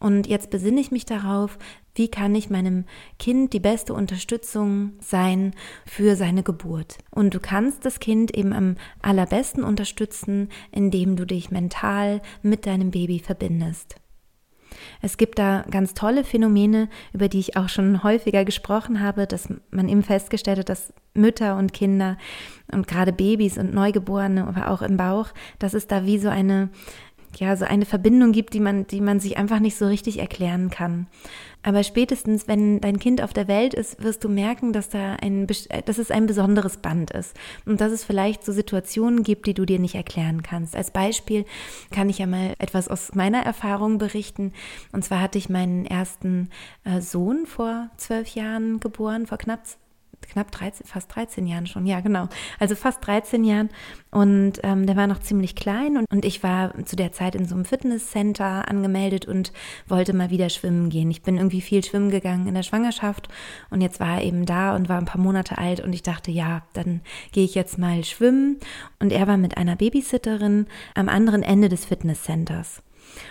Und 0.00 0.26
jetzt 0.26 0.50
besinne 0.50 0.80
ich 0.80 0.90
mich 0.90 1.06
darauf, 1.06 1.58
wie 1.94 2.08
kann 2.08 2.34
ich 2.34 2.50
meinem 2.50 2.84
Kind 3.18 3.52
die 3.52 3.60
beste 3.60 3.92
Unterstützung 3.92 4.92
sein 5.00 5.52
für 5.84 6.14
seine 6.14 6.44
Geburt. 6.44 6.98
Und 7.10 7.34
du 7.34 7.40
kannst 7.40 7.84
das 7.84 7.98
Kind 7.98 8.36
eben 8.36 8.52
am 8.52 8.76
allerbesten 9.02 9.64
unterstützen, 9.64 10.48
indem 10.70 11.16
du 11.16 11.26
dich 11.26 11.50
mental 11.50 12.22
mit 12.42 12.66
deinem 12.66 12.92
Baby 12.92 13.18
verbindest. 13.18 13.96
Es 15.00 15.16
gibt 15.16 15.38
da 15.38 15.64
ganz 15.70 15.94
tolle 15.94 16.24
Phänomene, 16.24 16.88
über 17.12 17.28
die 17.28 17.40
ich 17.40 17.56
auch 17.56 17.68
schon 17.68 18.02
häufiger 18.02 18.44
gesprochen 18.44 19.00
habe, 19.00 19.26
dass 19.26 19.48
man 19.70 19.88
eben 19.88 20.02
festgestellt 20.02 20.58
hat, 20.58 20.68
dass 20.68 20.92
Mütter 21.14 21.56
und 21.56 21.72
Kinder 21.72 22.16
und 22.70 22.86
gerade 22.86 23.12
Babys 23.12 23.58
und 23.58 23.74
Neugeborene, 23.74 24.46
aber 24.46 24.70
auch 24.70 24.82
im 24.82 24.96
Bauch, 24.96 25.28
dass 25.58 25.74
es 25.74 25.86
da 25.86 26.04
wie 26.04 26.18
so 26.18 26.28
eine 26.28 26.70
ja, 27.36 27.56
so 27.56 27.64
eine 27.64 27.84
Verbindung 27.84 28.32
gibt, 28.32 28.54
die 28.54 28.60
man, 28.60 28.86
die 28.86 29.00
man 29.00 29.20
sich 29.20 29.36
einfach 29.36 29.60
nicht 29.60 29.76
so 29.76 29.86
richtig 29.86 30.18
erklären 30.18 30.70
kann. 30.70 31.06
Aber 31.62 31.82
spätestens, 31.82 32.46
wenn 32.46 32.80
dein 32.80 32.98
Kind 32.98 33.20
auf 33.20 33.32
der 33.32 33.48
Welt 33.48 33.74
ist, 33.74 34.02
wirst 34.02 34.22
du 34.24 34.28
merken, 34.28 34.72
dass 34.72 34.88
da 34.88 35.14
ein, 35.14 35.46
dass 35.46 35.98
es 35.98 36.10
ein 36.10 36.26
besonderes 36.26 36.78
Band 36.78 37.10
ist 37.10 37.36
und 37.66 37.80
dass 37.80 37.92
es 37.92 38.04
vielleicht 38.04 38.44
so 38.44 38.52
Situationen 38.52 39.22
gibt, 39.24 39.46
die 39.46 39.54
du 39.54 39.64
dir 39.64 39.78
nicht 39.78 39.96
erklären 39.96 40.42
kannst. 40.42 40.76
Als 40.76 40.92
Beispiel 40.92 41.44
kann 41.90 42.08
ich 42.08 42.18
ja 42.18 42.26
mal 42.26 42.54
etwas 42.58 42.88
aus 42.88 43.14
meiner 43.14 43.42
Erfahrung 43.42 43.98
berichten. 43.98 44.52
Und 44.92 45.04
zwar 45.04 45.20
hatte 45.20 45.38
ich 45.38 45.48
meinen 45.48 45.84
ersten 45.84 46.48
äh, 46.84 47.00
Sohn 47.00 47.44
vor 47.44 47.90
zwölf 47.96 48.28
Jahren 48.28 48.78
geboren, 48.78 49.26
vor 49.26 49.38
knapp 49.38 49.62
knapp 50.28 50.50
13, 50.50 50.86
fast 50.86 51.14
13 51.14 51.46
Jahren 51.46 51.66
schon, 51.66 51.86
ja 51.86 52.00
genau, 52.00 52.28
also 52.58 52.74
fast 52.74 53.06
13 53.06 53.44
Jahren 53.44 53.70
und 54.10 54.54
ähm, 54.62 54.86
der 54.86 54.96
war 54.96 55.06
noch 55.06 55.20
ziemlich 55.20 55.54
klein 55.54 55.96
und, 55.96 56.06
und 56.10 56.24
ich 56.24 56.42
war 56.42 56.72
zu 56.84 56.96
der 56.96 57.12
Zeit 57.12 57.34
in 57.34 57.46
so 57.46 57.54
einem 57.54 57.64
Fitnesscenter 57.64 58.68
angemeldet 58.68 59.26
und 59.26 59.52
wollte 59.86 60.14
mal 60.14 60.30
wieder 60.30 60.48
schwimmen 60.48 60.90
gehen. 60.90 61.10
Ich 61.10 61.22
bin 61.22 61.36
irgendwie 61.36 61.60
viel 61.60 61.84
schwimmen 61.84 62.10
gegangen 62.10 62.46
in 62.46 62.54
der 62.54 62.62
Schwangerschaft 62.62 63.28
und 63.70 63.80
jetzt 63.80 64.00
war 64.00 64.18
er 64.18 64.24
eben 64.24 64.46
da 64.46 64.74
und 64.74 64.88
war 64.88 64.98
ein 64.98 65.04
paar 65.04 65.20
Monate 65.20 65.58
alt 65.58 65.80
und 65.80 65.92
ich 65.92 66.02
dachte, 66.02 66.30
ja, 66.30 66.62
dann 66.72 67.00
gehe 67.32 67.44
ich 67.44 67.54
jetzt 67.54 67.78
mal 67.78 68.04
schwimmen 68.04 68.58
und 68.98 69.12
er 69.12 69.26
war 69.26 69.36
mit 69.36 69.56
einer 69.56 69.76
Babysitterin 69.76 70.66
am 70.94 71.08
anderen 71.08 71.42
Ende 71.42 71.68
des 71.68 71.84
Fitnesscenters. 71.84 72.82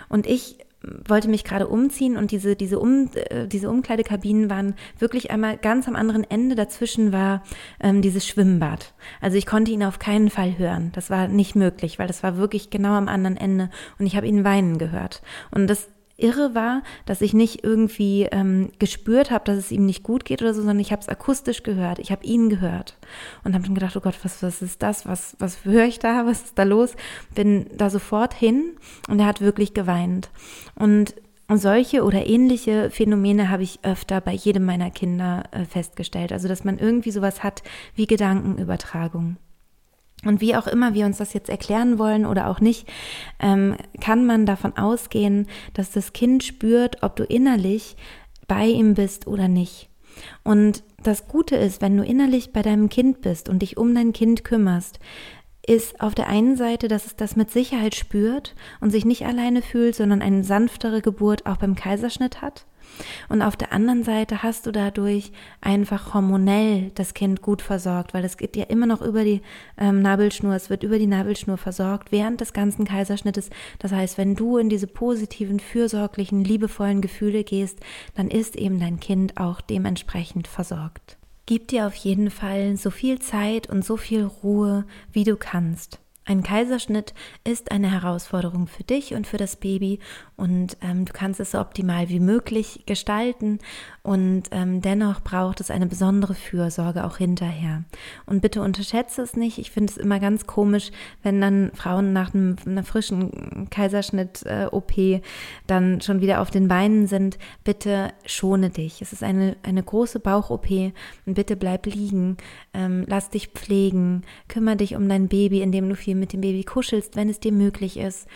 Und 0.08 0.26
ich 0.26 0.58
wollte 0.82 1.28
mich 1.28 1.44
gerade 1.44 1.66
umziehen 1.66 2.16
und 2.16 2.30
diese, 2.30 2.54
diese, 2.54 2.78
um, 2.78 3.10
äh, 3.14 3.48
diese 3.48 3.68
Umkleidekabinen 3.68 4.48
waren 4.48 4.74
wirklich 4.98 5.30
einmal 5.30 5.56
ganz 5.56 5.88
am 5.88 5.96
anderen 5.96 6.24
Ende. 6.24 6.54
Dazwischen 6.54 7.12
war 7.12 7.42
ähm, 7.80 8.00
dieses 8.00 8.26
Schwimmbad. 8.26 8.94
Also 9.20 9.36
ich 9.36 9.46
konnte 9.46 9.72
ihn 9.72 9.82
auf 9.82 9.98
keinen 9.98 10.30
Fall 10.30 10.56
hören. 10.56 10.92
Das 10.94 11.10
war 11.10 11.26
nicht 11.26 11.56
möglich, 11.56 11.98
weil 11.98 12.06
das 12.06 12.22
war 12.22 12.36
wirklich 12.36 12.70
genau 12.70 12.92
am 12.92 13.08
anderen 13.08 13.36
Ende 13.36 13.70
und 13.98 14.06
ich 14.06 14.16
habe 14.16 14.28
ihn 14.28 14.44
weinen 14.44 14.78
gehört. 14.78 15.22
Und 15.50 15.66
das 15.68 15.88
irre 16.18 16.54
war, 16.54 16.82
dass 17.06 17.20
ich 17.20 17.32
nicht 17.32 17.64
irgendwie 17.64 18.24
ähm, 18.30 18.70
gespürt 18.78 19.30
habe, 19.30 19.44
dass 19.44 19.56
es 19.56 19.72
ihm 19.72 19.86
nicht 19.86 20.02
gut 20.02 20.24
geht 20.24 20.42
oder 20.42 20.52
so, 20.52 20.60
sondern 20.60 20.80
ich 20.80 20.92
habe 20.92 21.00
es 21.00 21.08
akustisch 21.08 21.62
gehört. 21.62 21.98
Ich 21.98 22.10
habe 22.10 22.24
ihn 22.24 22.50
gehört 22.50 22.96
und 23.44 23.54
habe 23.54 23.64
dann 23.64 23.74
gedacht, 23.74 23.96
oh 23.96 24.00
Gott, 24.00 24.18
was, 24.22 24.42
was 24.42 24.60
ist 24.60 24.82
das? 24.82 25.06
Was, 25.06 25.36
was 25.38 25.64
höre 25.64 25.84
ich 25.84 25.98
da? 25.98 26.26
Was 26.26 26.42
ist 26.42 26.58
da 26.58 26.64
los? 26.64 26.94
Bin 27.34 27.66
da 27.76 27.88
sofort 27.88 28.34
hin 28.34 28.76
und 29.08 29.20
er 29.20 29.26
hat 29.26 29.40
wirklich 29.40 29.74
geweint. 29.74 30.30
Und 30.74 31.14
und 31.50 31.56
solche 31.56 32.04
oder 32.04 32.26
ähnliche 32.26 32.90
Phänomene 32.90 33.48
habe 33.48 33.62
ich 33.62 33.78
öfter 33.82 34.20
bei 34.20 34.32
jedem 34.32 34.66
meiner 34.66 34.90
Kinder 34.90 35.44
äh, 35.50 35.64
festgestellt. 35.64 36.30
Also, 36.30 36.46
dass 36.46 36.62
man 36.62 36.78
irgendwie 36.78 37.10
sowas 37.10 37.42
hat 37.42 37.62
wie 37.94 38.06
Gedankenübertragung. 38.06 39.38
Und 40.24 40.40
wie 40.40 40.56
auch 40.56 40.66
immer 40.66 40.94
wir 40.94 41.06
uns 41.06 41.18
das 41.18 41.32
jetzt 41.32 41.48
erklären 41.48 41.98
wollen 41.98 42.26
oder 42.26 42.48
auch 42.48 42.60
nicht, 42.60 42.88
ähm, 43.38 43.76
kann 44.00 44.26
man 44.26 44.46
davon 44.46 44.76
ausgehen, 44.76 45.46
dass 45.74 45.92
das 45.92 46.12
Kind 46.12 46.42
spürt, 46.42 47.02
ob 47.02 47.14
du 47.16 47.24
innerlich 47.24 47.96
bei 48.48 48.66
ihm 48.66 48.94
bist 48.94 49.26
oder 49.26 49.46
nicht. 49.46 49.88
Und 50.42 50.82
das 51.02 51.28
Gute 51.28 51.54
ist, 51.54 51.80
wenn 51.80 51.96
du 51.96 52.02
innerlich 52.02 52.52
bei 52.52 52.62
deinem 52.62 52.88
Kind 52.88 53.20
bist 53.20 53.48
und 53.48 53.60
dich 53.60 53.76
um 53.76 53.94
dein 53.94 54.12
Kind 54.12 54.42
kümmerst, 54.42 54.98
ist 55.68 56.00
auf 56.00 56.14
der 56.14 56.28
einen 56.28 56.56
Seite, 56.56 56.88
dass 56.88 57.06
es 57.06 57.16
das 57.16 57.36
mit 57.36 57.50
Sicherheit 57.50 57.94
spürt 57.94 58.54
und 58.80 58.90
sich 58.90 59.04
nicht 59.04 59.26
alleine 59.26 59.60
fühlt, 59.60 59.94
sondern 59.94 60.22
eine 60.22 60.42
sanftere 60.42 61.02
Geburt 61.02 61.46
auch 61.46 61.58
beim 61.58 61.74
Kaiserschnitt 61.74 62.40
hat. 62.40 62.64
Und 63.28 63.42
auf 63.42 63.54
der 63.54 63.72
anderen 63.72 64.02
Seite 64.02 64.42
hast 64.42 64.64
du 64.64 64.72
dadurch 64.72 65.30
einfach 65.60 66.14
hormonell 66.14 66.90
das 66.94 67.12
Kind 67.12 67.42
gut 67.42 67.60
versorgt, 67.60 68.14
weil 68.14 68.24
es 68.24 68.38
geht 68.38 68.56
ja 68.56 68.64
immer 68.64 68.86
noch 68.86 69.02
über 69.02 69.24
die 69.24 69.42
ähm, 69.76 70.00
Nabelschnur, 70.00 70.54
es 70.54 70.70
wird 70.70 70.82
über 70.82 70.98
die 70.98 71.06
Nabelschnur 71.06 71.58
versorgt 71.58 72.12
während 72.12 72.40
des 72.40 72.54
ganzen 72.54 72.86
Kaiserschnittes. 72.86 73.50
Das 73.78 73.92
heißt, 73.92 74.16
wenn 74.16 74.34
du 74.34 74.56
in 74.56 74.70
diese 74.70 74.86
positiven, 74.86 75.60
fürsorglichen, 75.60 76.42
liebevollen 76.44 77.02
Gefühle 77.02 77.44
gehst, 77.44 77.80
dann 78.14 78.28
ist 78.28 78.56
eben 78.56 78.80
dein 78.80 79.00
Kind 79.00 79.36
auch 79.38 79.60
dementsprechend 79.60 80.48
versorgt. 80.48 81.17
Gib 81.48 81.68
dir 81.68 81.86
auf 81.86 81.94
jeden 81.94 82.30
Fall 82.30 82.76
so 82.76 82.90
viel 82.90 83.20
Zeit 83.20 83.70
und 83.70 83.82
so 83.82 83.96
viel 83.96 84.22
Ruhe, 84.22 84.84
wie 85.12 85.24
du 85.24 85.38
kannst. 85.38 85.98
Ein 86.28 86.42
Kaiserschnitt 86.42 87.14
ist 87.42 87.72
eine 87.72 87.90
Herausforderung 87.90 88.66
für 88.66 88.84
dich 88.84 89.14
und 89.14 89.26
für 89.26 89.38
das 89.38 89.56
Baby 89.56 89.98
und 90.36 90.76
ähm, 90.82 91.06
du 91.06 91.12
kannst 91.14 91.40
es 91.40 91.52
so 91.52 91.58
optimal 91.58 92.10
wie 92.10 92.20
möglich 92.20 92.82
gestalten 92.84 93.60
und 94.02 94.42
ähm, 94.50 94.82
dennoch 94.82 95.22
braucht 95.22 95.58
es 95.60 95.70
eine 95.70 95.86
besondere 95.86 96.34
Fürsorge 96.34 97.04
auch 97.06 97.16
hinterher. 97.16 97.84
Und 98.26 98.42
bitte 98.42 98.60
unterschätze 98.60 99.22
es 99.22 99.36
nicht. 99.36 99.56
Ich 99.56 99.70
finde 99.70 99.90
es 99.90 99.96
immer 99.96 100.20
ganz 100.20 100.46
komisch, 100.46 100.90
wenn 101.22 101.40
dann 101.40 101.70
Frauen 101.72 102.12
nach 102.12 102.34
einem, 102.34 102.56
einer 102.66 102.84
frischen 102.84 103.70
Kaiserschnitt-OP 103.70 104.98
äh, 104.98 105.22
dann 105.66 106.02
schon 106.02 106.20
wieder 106.20 106.42
auf 106.42 106.50
den 106.50 106.68
Beinen 106.68 107.06
sind. 107.06 107.38
Bitte 107.64 108.12
schone 108.26 108.68
dich. 108.68 109.00
Es 109.00 109.14
ist 109.14 109.22
eine, 109.22 109.56
eine 109.62 109.82
große 109.82 110.20
Bauch-OP 110.20 110.70
und 111.24 111.34
bitte 111.34 111.56
bleib 111.56 111.86
liegen. 111.86 112.36
Ähm, 112.74 113.04
lass 113.06 113.30
dich 113.30 113.48
pflegen. 113.48 114.24
Kümmere 114.48 114.76
dich 114.76 114.94
um 114.94 115.08
dein 115.08 115.28
Baby, 115.28 115.62
indem 115.62 115.88
du 115.88 115.96
viel 115.96 116.17
mit 116.18 116.32
dem 116.32 116.40
Baby 116.40 116.64
kuschelst, 116.64 117.16
wenn 117.16 117.28
es 117.28 117.40
dir 117.40 117.52
möglich 117.52 117.96
ist. 117.96 118.26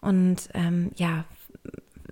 Und 0.00 0.48
ähm, 0.54 0.90
ja, 0.96 1.24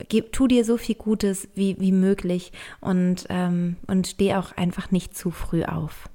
gib, 0.09 0.33
tu 0.33 0.47
dir 0.47 0.64
so 0.64 0.77
viel 0.77 0.97
Gutes 0.97 1.49
wie, 1.55 1.77
wie 1.81 1.93
möglich 1.93 2.53
und, 2.81 3.27
ähm, 3.29 3.77
und 3.87 4.07
steh 4.07 4.35
auch 4.35 4.53
einfach 4.53 4.90
nicht 4.90 5.16
zu 5.16 5.31
früh 5.31 5.64
auf. 5.64 6.10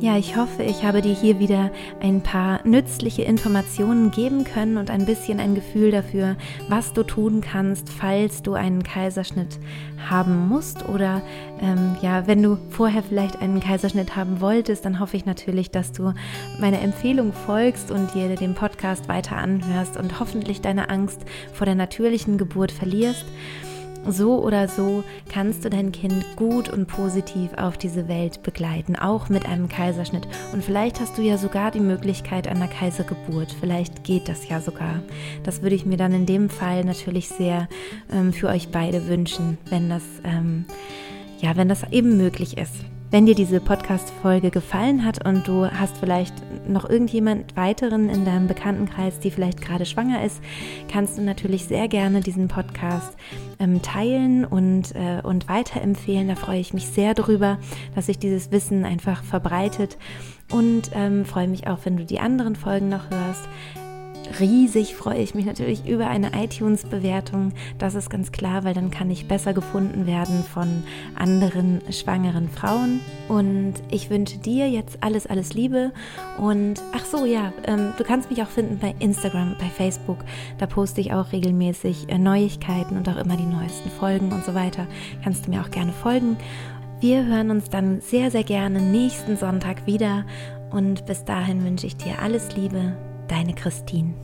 Ja, 0.00 0.16
ich 0.16 0.34
hoffe, 0.34 0.62
ich 0.62 0.82
habe 0.82 1.02
dir 1.02 1.12
hier 1.12 1.40
wieder 1.40 1.70
ein 2.00 2.22
paar 2.22 2.66
nützliche 2.66 3.20
Informationen 3.20 4.10
geben 4.10 4.44
können 4.44 4.78
und 4.78 4.88
ein 4.88 5.04
bisschen 5.04 5.38
ein 5.40 5.54
Gefühl 5.54 5.90
dafür, 5.90 6.36
was 6.70 6.94
du 6.94 7.02
tun 7.02 7.42
kannst, 7.42 7.90
falls 7.90 8.40
du 8.40 8.54
einen 8.54 8.82
Kaiserschnitt 8.82 9.58
haben 10.08 10.48
musst 10.48 10.88
oder 10.88 11.20
ähm, 11.60 11.98
ja, 12.00 12.26
wenn 12.26 12.42
du 12.42 12.56
vorher 12.70 13.02
vielleicht 13.02 13.42
einen 13.42 13.60
Kaiserschnitt 13.60 14.16
haben 14.16 14.40
wolltest, 14.40 14.86
dann 14.86 15.00
hoffe 15.00 15.18
ich 15.18 15.26
natürlich, 15.26 15.70
dass 15.70 15.92
du 15.92 16.14
meiner 16.58 16.80
Empfehlung 16.80 17.34
folgst 17.34 17.90
und 17.90 18.14
dir 18.14 18.34
den 18.36 18.54
Podcast 18.54 19.06
weiter 19.06 19.36
anhörst 19.36 19.98
und 19.98 20.18
hoffentlich 20.18 20.62
deine 20.62 20.88
Angst 20.88 21.20
vor 21.52 21.66
der 21.66 21.74
natürlichen 21.74 22.38
Geburt 22.38 22.72
verlierst. 22.72 23.26
So 24.08 24.42
oder 24.42 24.66
so 24.68 25.04
kannst 25.28 25.64
du 25.64 25.70
dein 25.70 25.92
Kind 25.92 26.24
gut 26.36 26.68
und 26.68 26.86
positiv 26.86 27.52
auf 27.56 27.76
diese 27.76 28.08
Welt 28.08 28.42
begleiten, 28.42 28.96
auch 28.96 29.28
mit 29.28 29.46
einem 29.46 29.68
Kaiserschnitt. 29.68 30.26
Und 30.52 30.64
vielleicht 30.64 31.00
hast 31.00 31.18
du 31.18 31.22
ja 31.22 31.36
sogar 31.36 31.70
die 31.70 31.80
Möglichkeit 31.80 32.48
einer 32.48 32.68
Kaisergeburt. 32.68 33.54
Vielleicht 33.60 34.04
geht 34.04 34.28
das 34.28 34.48
ja 34.48 34.60
sogar. 34.60 35.02
Das 35.44 35.62
würde 35.62 35.76
ich 35.76 35.86
mir 35.86 35.96
dann 35.96 36.14
in 36.14 36.26
dem 36.26 36.48
Fall 36.48 36.84
natürlich 36.84 37.28
sehr 37.28 37.68
ähm, 38.10 38.32
für 38.32 38.48
euch 38.48 38.68
beide 38.70 39.06
wünschen, 39.06 39.58
wenn 39.68 39.88
das, 39.90 40.04
ähm, 40.24 40.64
ja, 41.40 41.56
wenn 41.56 41.68
das 41.68 41.90
eben 41.92 42.16
möglich 42.16 42.56
ist. 42.58 42.84
Wenn 43.12 43.26
dir 43.26 43.34
diese 43.34 43.58
Podcast-Folge 43.58 44.52
gefallen 44.52 45.04
hat 45.04 45.26
und 45.26 45.48
du 45.48 45.68
hast 45.68 45.96
vielleicht 45.98 46.32
noch 46.68 46.88
irgendjemand 46.88 47.56
weiteren 47.56 48.08
in 48.08 48.24
deinem 48.24 48.46
Bekanntenkreis, 48.46 49.18
die 49.18 49.32
vielleicht 49.32 49.60
gerade 49.60 49.84
schwanger 49.84 50.24
ist, 50.24 50.40
kannst 50.88 51.18
du 51.18 51.22
natürlich 51.22 51.64
sehr 51.64 51.88
gerne 51.88 52.20
diesen 52.20 52.46
Podcast 52.46 53.16
ähm, 53.58 53.82
teilen 53.82 54.44
und, 54.44 54.94
äh, 54.94 55.22
und 55.24 55.48
weiterempfehlen. 55.48 56.28
Da 56.28 56.36
freue 56.36 56.60
ich 56.60 56.72
mich 56.72 56.86
sehr 56.86 57.14
drüber, 57.14 57.58
dass 57.96 58.06
sich 58.06 58.20
dieses 58.20 58.52
Wissen 58.52 58.84
einfach 58.84 59.24
verbreitet 59.24 59.98
und 60.52 60.92
ähm, 60.94 61.24
freue 61.24 61.48
mich 61.48 61.66
auch, 61.66 61.78
wenn 61.82 61.96
du 61.96 62.04
die 62.04 62.20
anderen 62.20 62.54
Folgen 62.54 62.90
noch 62.90 63.10
hörst 63.10 63.48
riesig 64.38 64.94
freue 64.94 65.18
ich 65.18 65.34
mich 65.34 65.46
natürlich 65.46 65.86
über 65.86 66.06
eine 66.06 66.32
iTunes-Bewertung. 66.34 67.52
Das 67.78 67.94
ist 67.94 68.10
ganz 68.10 68.32
klar, 68.32 68.64
weil 68.64 68.74
dann 68.74 68.90
kann 68.90 69.10
ich 69.10 69.26
besser 69.26 69.52
gefunden 69.52 70.06
werden 70.06 70.44
von 70.44 70.84
anderen 71.16 71.80
schwangeren 71.90 72.48
Frauen. 72.48 73.00
Und 73.28 73.74
ich 73.90 74.10
wünsche 74.10 74.38
dir 74.38 74.68
jetzt 74.68 75.02
alles, 75.02 75.26
alles 75.26 75.54
Liebe. 75.54 75.92
Und 76.38 76.82
ach 76.94 77.04
so, 77.04 77.24
ja, 77.24 77.52
ähm, 77.66 77.92
du 77.98 78.04
kannst 78.04 78.30
mich 78.30 78.42
auch 78.42 78.48
finden 78.48 78.78
bei 78.78 78.94
Instagram, 78.98 79.56
bei 79.58 79.66
Facebook. 79.66 80.18
Da 80.58 80.66
poste 80.66 81.00
ich 81.00 81.12
auch 81.12 81.32
regelmäßig 81.32 82.08
äh, 82.08 82.18
Neuigkeiten 82.18 82.96
und 82.96 83.08
auch 83.08 83.16
immer 83.16 83.36
die 83.36 83.46
neuesten 83.46 83.90
Folgen 83.90 84.32
und 84.32 84.44
so 84.44 84.54
weiter. 84.54 84.86
Kannst 85.24 85.46
du 85.46 85.50
mir 85.50 85.62
auch 85.62 85.70
gerne 85.70 85.92
folgen. 85.92 86.36
Wir 87.00 87.24
hören 87.24 87.50
uns 87.50 87.70
dann 87.70 88.00
sehr, 88.00 88.30
sehr 88.30 88.44
gerne 88.44 88.80
nächsten 88.80 89.36
Sonntag 89.36 89.86
wieder. 89.86 90.24
Und 90.70 91.06
bis 91.06 91.24
dahin 91.24 91.64
wünsche 91.64 91.86
ich 91.86 91.96
dir 91.96 92.20
alles 92.20 92.54
Liebe, 92.54 92.94
deine 93.30 93.54
Christine. 93.54 94.14